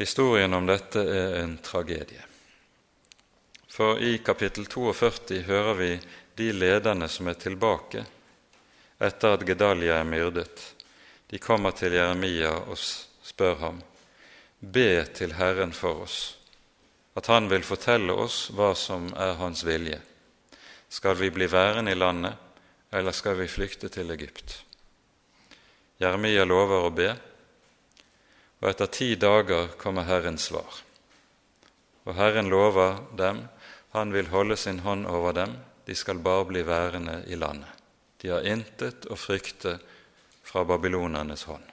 [0.00, 2.22] Historien om dette er en tragedie.
[3.70, 5.90] For i kapittel 42 hører vi
[6.36, 8.04] de lederne som er tilbake
[9.00, 10.64] etter at Gedalia er myrdet.
[11.30, 13.78] De kommer til Jeremia og spør ham,
[14.60, 16.18] be til Herren for oss,
[17.20, 19.98] at Han vil fortelle oss hva som er Hans vilje.
[20.88, 22.32] Skal vi bli værende i landet,
[22.90, 24.54] eller skal vi flykte til Egypt?
[26.00, 27.10] Jeremia lover å be,
[28.60, 30.80] og etter ti dager kommer Herrens svar.
[32.08, 33.44] Og Herren lover dem,
[33.92, 35.54] han vil holde sin hånd over dem,
[35.84, 37.68] de skal bare bli værende i landet.
[38.20, 39.76] De har intet å frykte
[40.40, 41.64] fra babylonernes hånd.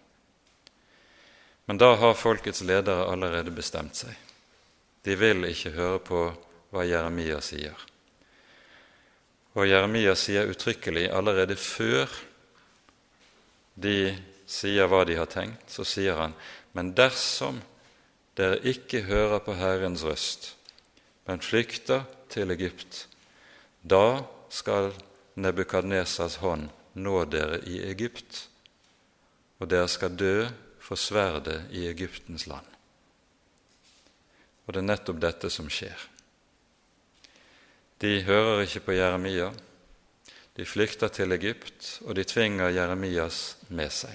[1.72, 4.27] Men da har folkets ledere allerede bestemt seg.
[5.08, 6.22] De vil ikke høre på
[6.76, 7.76] hva Jeremia sier.
[9.56, 12.12] Og Jeremia sier uttrykkelig allerede før
[13.80, 14.12] de
[14.48, 16.36] sier hva de har tenkt, så sier han
[16.78, 17.58] men dersom
[18.38, 20.52] dere ikke hører på Herrens røst,
[21.26, 23.08] men flykter til Egypt,
[23.82, 24.22] da
[24.54, 24.92] skal
[25.42, 26.70] Nebukadnesas hånd
[27.02, 28.44] nå dere i Egypt,
[29.58, 30.46] og dere skal dø
[30.82, 32.77] for sverdet i Egyptens land.
[34.68, 35.96] Og det er nettopp dette som skjer.
[38.04, 39.50] De hører ikke på Jeremia,
[40.58, 44.14] de flykter til Egypt, og de tvinger Jeremias med seg.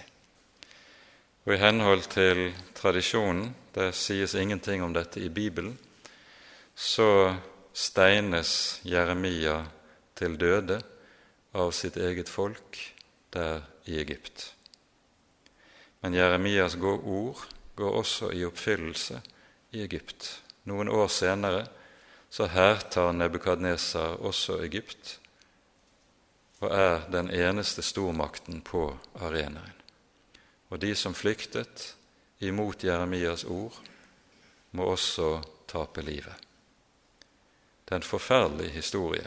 [1.46, 5.74] Og i henhold til tradisjonen, det sies ingenting om dette i Bibelen,
[6.74, 7.34] så
[7.74, 9.62] steines Jeremia
[10.18, 10.82] til døde
[11.55, 12.78] av sitt eget folk
[13.32, 14.53] der i Egypt.
[16.03, 17.42] Men Jeremias ord
[17.76, 19.22] går også i oppfyllelse
[19.72, 20.41] i Egypt.
[20.65, 21.67] Noen år senere
[22.33, 25.19] så hærtar Nebukadnesar også Egypt
[26.63, 28.85] og er den eneste stormakten på
[29.19, 29.75] arenaen.
[30.71, 31.97] Og de som flyktet
[32.41, 33.75] imot Jeremias ord,
[34.71, 36.35] må også tape livet.
[37.85, 39.27] Det er en forferdelig historie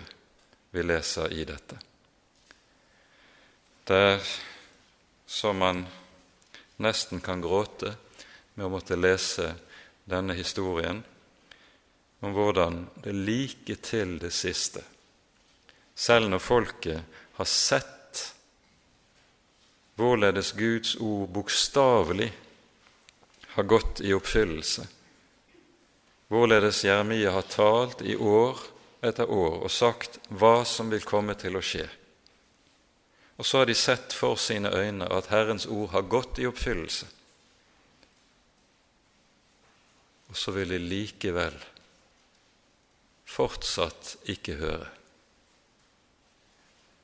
[0.72, 1.78] vi leser i dette.
[3.86, 4.24] Det er
[5.28, 5.84] så man
[6.82, 7.94] nesten kan gråte
[8.56, 9.52] med å måtte lese
[10.08, 11.04] denne historien
[12.26, 14.82] om hvordan det like til det siste,
[15.94, 18.22] selv når folket har sett
[19.96, 22.32] hvorledes Guds ord bokstavelig
[23.54, 24.88] har gått i oppfyllelse,
[26.34, 28.64] hvorledes Jeremia har talt i år
[29.06, 31.86] etter år og sagt hva som vil komme til å skje.
[33.38, 37.06] Og så har de sett for sine øyne at Herrens ord har gått i oppfyllelse.
[40.34, 41.62] Og så vil de likevel
[43.36, 44.88] fortsatt ikke høre.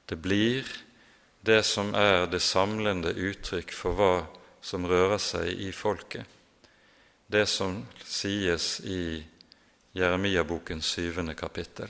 [0.08, 0.68] Det blir
[1.48, 4.14] det som er det samlende uttrykk for hva
[4.62, 6.26] som rører seg i folket,
[7.32, 9.24] det som sies i
[9.98, 11.90] Jeremia-bokens syvende kapittel.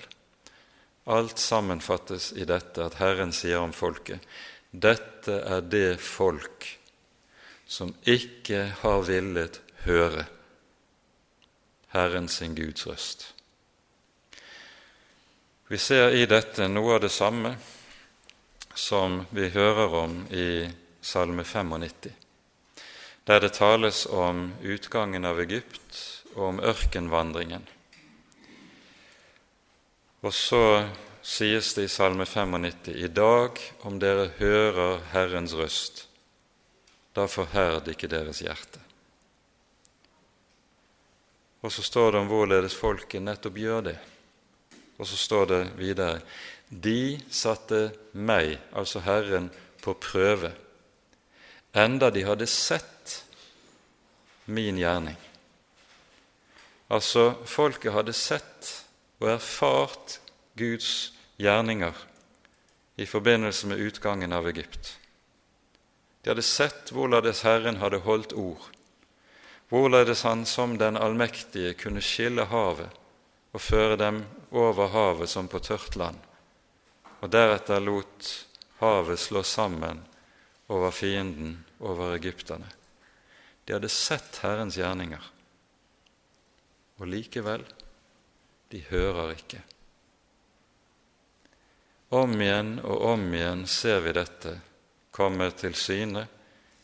[1.11, 4.21] Alt sammenfattes i dette at Herren sier om folket
[4.71, 6.67] dette er det folk
[7.67, 10.23] som ikke har villet høre
[11.91, 13.25] Herren sin Guds røst.
[15.71, 17.53] Vi ser i dette noe av det samme
[18.75, 20.67] som vi hører om i
[20.99, 22.09] Salme 95,
[23.23, 26.01] der det tales om utgangen av Egypt
[26.33, 27.63] og om ørkenvandringen.
[30.27, 30.61] Og så
[31.23, 36.07] sies det i Salme 95.: I dag, om dere hører Herrens røst,
[37.15, 38.83] da forherd ikke deres hjerte.
[41.63, 44.01] Og så står det om hvorledes folket nettopp gjør det.
[45.01, 46.19] Og så står det videre
[46.69, 49.49] de satte meg, altså Herren,
[49.81, 50.53] på prøve,
[51.73, 53.15] enda de hadde sett
[54.45, 55.17] min gjerning.
[56.91, 58.69] Altså, folket hadde sett
[59.19, 60.19] og erfart
[60.59, 61.97] Guds gjerninger
[63.01, 64.99] i forbindelse med utgangen av Egypt.
[66.21, 68.69] De hadde sett hvorledes Herren hadde holdt ord,
[69.73, 73.00] hvorledes Han som den allmektige kunne skille havet
[73.51, 76.19] og føre dem over havet som på tørt land
[77.21, 78.29] og deretter lot
[78.81, 80.01] havet slå sammen
[80.71, 82.67] over fienden, over egypterne.
[83.65, 85.21] De hadde sett Herrens gjerninger,
[86.97, 87.65] og likevel
[88.71, 89.61] de hører ikke.
[92.11, 94.57] Om igjen og om igjen ser vi dette
[95.13, 96.25] komme til syne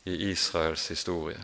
[0.08, 1.40] i Israels historie.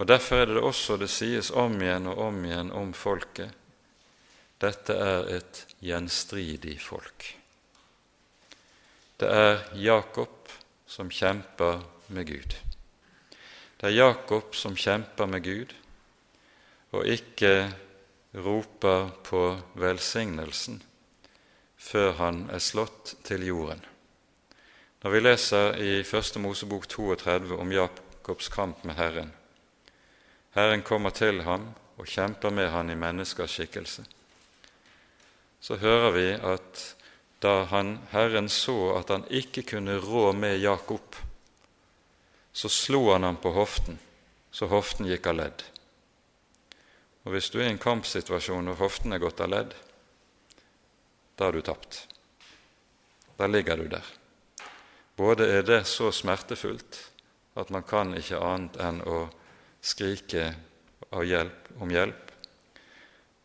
[0.00, 3.59] Og Derfor er det også det sies om igjen og om igjen om folket
[4.60, 7.26] dette er et gjenstridig folk.
[9.20, 10.52] Det er Jakob
[10.88, 11.80] som kjemper
[12.12, 12.56] med Gud.
[13.80, 15.74] Det er Jakob som kjemper med Gud,
[16.92, 17.70] og ikke
[18.34, 19.42] roper på
[19.80, 20.82] velsignelsen
[21.80, 23.80] før han er slått til jorden.
[25.00, 29.32] Når vi leser i Første Mosebok 32 om Jakobs kamp med Herren
[30.52, 34.02] Herren kommer til ham og kjemper med han i menneskers skikkelse.
[35.60, 36.84] Så hører vi at
[37.40, 41.16] da han, Herren så at han ikke kunne rå med Jakob,
[42.52, 43.98] så slo han ham på hoften,
[44.50, 45.64] så hoften gikk av ledd.
[47.24, 49.74] Og Hvis du er i en kampsituasjon og hoften er gått av ledd,
[51.36, 52.06] da har du tapt.
[53.36, 54.04] Da ligger du der.
[55.16, 56.98] Både er det så smertefullt
[57.60, 59.22] at man kan ikke annet enn å
[59.80, 60.50] skrike
[61.10, 62.29] hjelp om hjelp,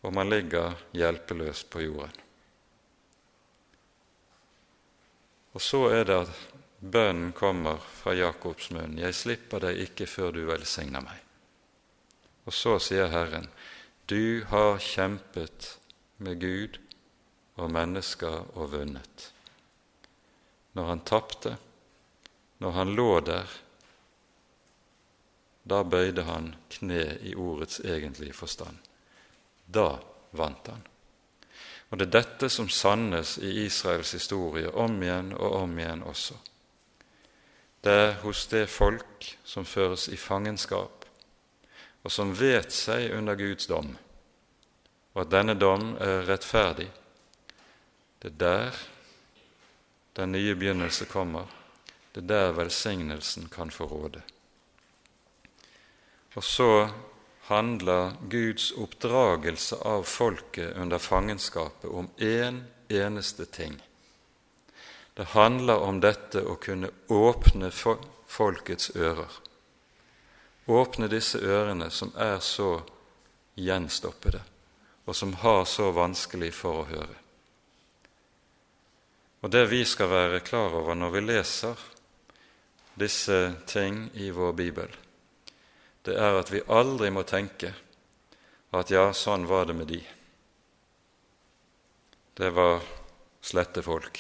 [0.06, 2.22] og man ligger hjelpeløs på jorden.
[5.56, 6.42] Og så er det at
[6.80, 9.00] bønnen kommer fra Jakobs munn.
[9.00, 11.24] 'Jeg slipper deg ikke før du velsigner meg.'
[12.46, 13.48] Og så sier Herren,
[14.06, 15.78] 'Du har kjempet
[16.18, 16.80] med Gud
[17.56, 19.32] og mennesker og vunnet.
[20.76, 21.58] Når han tapte,
[22.60, 23.48] når han lå der,
[25.66, 28.78] da bøyde han kne i ordets egentlige forstand.
[29.66, 30.00] Da
[30.32, 30.84] vant han.
[31.90, 36.38] Og det er dette som sannes i Israels historie om igjen og om igjen også.
[37.86, 41.06] Det er hos det folk som føres i fangenskap,
[42.02, 43.92] og som vet seg under Guds dom,
[45.14, 46.90] og at denne dom er rettferdig,
[48.20, 48.80] det er der
[50.16, 51.46] den nye begynnelse kommer.
[52.16, 54.22] Det er der velsignelsen kan få råde.
[56.36, 56.90] Og så
[57.48, 63.84] handler Guds oppdragelse av folket under fangenskapet om én eneste ting.
[65.14, 67.70] Det handler om dette å kunne åpne
[68.28, 69.30] folkets ører.
[70.66, 72.82] Åpne disse ørene som er så
[73.56, 74.42] gjenstoppede,
[75.06, 77.18] og som har så vanskelig for å høre.
[79.46, 81.90] Og det vi skal være klar over når vi leser
[82.98, 83.40] disse
[83.70, 84.90] ting i vår bibel,
[86.06, 87.74] det er at vi aldri må tenke
[88.76, 90.02] at ja, sånn var det med de.
[92.36, 92.84] Det var
[93.42, 94.20] slette folk.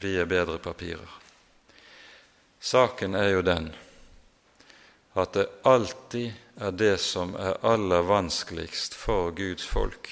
[0.00, 1.10] Vi er bedre papirer.
[2.64, 3.68] Saken er jo den
[5.14, 6.32] at det alltid
[6.64, 10.08] er det som er aller vanskeligst for Guds folk.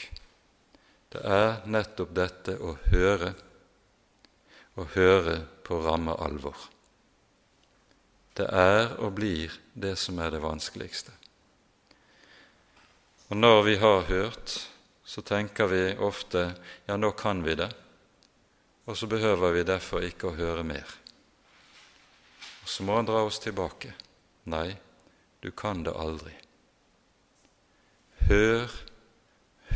[1.12, 3.32] Det er nettopp dette å høre
[4.78, 6.56] å høre på ramme alvor.
[8.36, 11.12] Det er og blir det som er det vanskeligste.
[13.28, 14.54] Og når vi har hørt,
[15.04, 16.52] så tenker vi ofte
[16.86, 17.68] ja, nå kan vi det,
[18.84, 20.88] og så behøver vi derfor ikke å høre mer.
[22.62, 23.92] Og så må han dra oss tilbake.
[24.52, 24.72] Nei,
[25.42, 26.32] du kan det aldri.
[28.28, 28.72] Hør,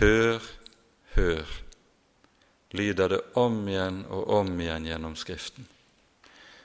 [0.01, 0.51] hør,
[1.17, 1.57] hør
[2.77, 5.67] lyder det om igjen og om igjen gjennom Skriften.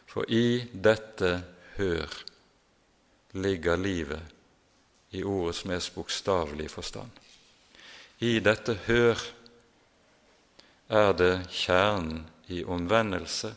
[0.09, 1.31] For i dette
[1.77, 2.13] hør
[3.31, 4.21] ligger livet
[5.11, 7.11] i ordets mest bokstavelige forstand.
[8.19, 9.19] I dette hør
[10.91, 13.53] er det kjernen i omvendelse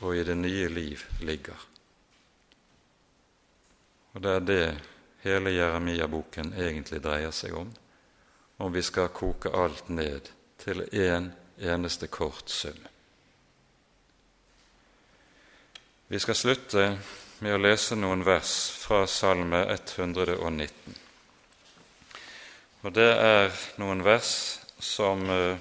[0.00, 1.66] og i det nye liv ligger.
[4.14, 4.62] Og det er det
[5.22, 7.70] hele Jeremia-boken egentlig dreier seg om,
[8.58, 12.78] om vi skal koke alt ned til én en eneste kort sum.
[16.10, 16.82] Vi skal slutte
[17.44, 18.50] med å lese noen vers
[18.80, 20.94] fra Salme 119.
[22.80, 24.30] Og det er noen vers
[24.80, 25.60] som eh,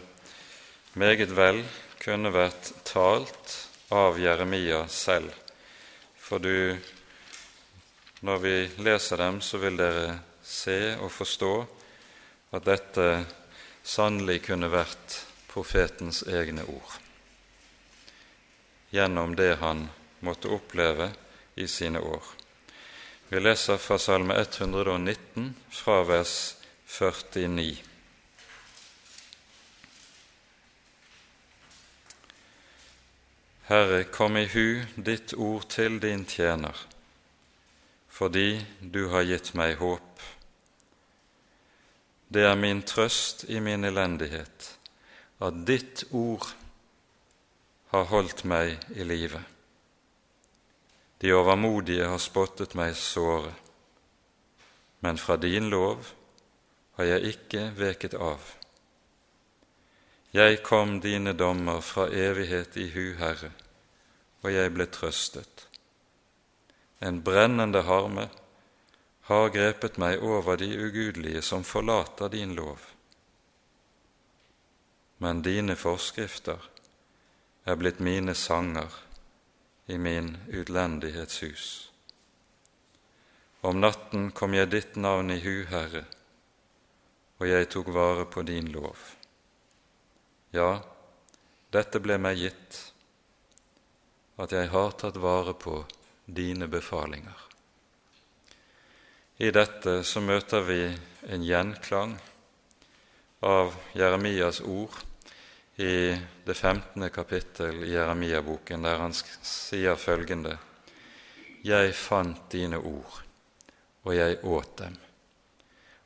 [0.96, 1.60] meget vel
[2.00, 3.58] kunne vært talt
[3.92, 5.36] av Jeremia selv.
[6.16, 6.80] For du,
[8.24, 8.56] når vi
[8.88, 10.16] leser dem, så vil dere
[10.48, 11.54] se og forstå
[12.56, 13.10] at dette
[13.84, 15.20] sannelig kunne vært
[15.52, 16.98] profetens egne ord
[18.96, 19.90] gjennom det han
[20.28, 21.12] måtte oppleve
[21.56, 22.24] i sine år.
[23.30, 26.56] Vi leser fra Salme 119, fra vers
[26.88, 27.84] 49.
[33.68, 36.78] Herre, kom i hu ditt ord til din tjener,
[38.08, 40.24] fordi du har gitt meg håp.
[42.32, 44.72] Det er min trøst i min elendighet
[45.44, 46.48] at ditt ord
[47.92, 49.44] har holdt meg i live.
[51.18, 53.54] De overmodige har spottet meg såre,
[55.02, 56.12] men fra din lov
[56.98, 58.42] har jeg ikke veket av.
[60.34, 63.50] Jeg kom dine dommer fra evighet i hu, Herre,
[64.44, 65.66] og jeg ble trøstet.
[67.02, 68.28] En brennende harme
[69.30, 72.78] har grepet meg over de ugudelige som forlater din lov.
[75.18, 76.62] Men dine forskrifter
[77.66, 78.94] er blitt mine sanger
[79.88, 81.92] i min utlendighetshus.
[83.62, 86.04] Om natten kom jeg ditt navn i hu, Herre,
[87.40, 89.00] og jeg tok vare på din lov.
[90.52, 90.84] Ja,
[91.72, 92.80] dette ble meg gitt,
[94.38, 95.82] at jeg har tatt vare på
[96.26, 97.48] dine befalinger.
[99.38, 100.82] I dette så møter vi
[101.32, 102.18] en gjenklang
[103.46, 104.96] av Jeremias ord
[105.78, 106.18] i
[106.48, 107.10] det 15.
[107.14, 110.58] kapittel i Jeremia-boken, der han sier følgende.:
[111.64, 113.24] Jeg fant dine ord,
[114.04, 114.96] og jeg åt dem,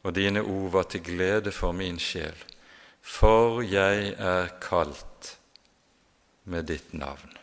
[0.03, 2.47] og dine ord var til glede for min sjel
[3.01, 5.35] for jeg er kalt
[6.43, 7.37] med ditt navn.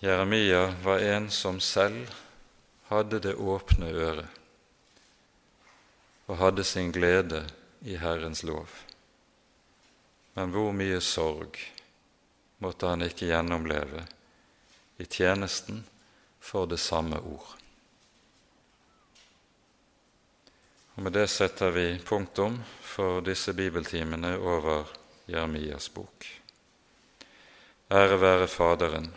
[0.00, 2.08] Jeremia var en som selv
[2.88, 4.38] hadde det åpne øret
[6.26, 7.42] og hadde sin glede
[7.80, 8.68] i Herrens lov.
[10.34, 11.58] Men hvor mye sorg
[12.60, 14.04] måtte han ikke gjennomleve
[15.00, 15.84] i tjenesten
[16.40, 17.56] for det samme ord.
[20.94, 24.90] Og Med det setter vi punktum for disse bibeltimene over
[25.26, 26.26] Jeremias bok.
[27.90, 29.08] Ære være Faderen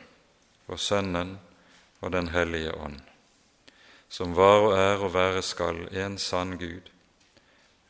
[0.68, 1.36] og Sønnen
[2.00, 3.02] og Den hellige ånd,
[4.10, 6.93] som var og er og være skal en sann Gud,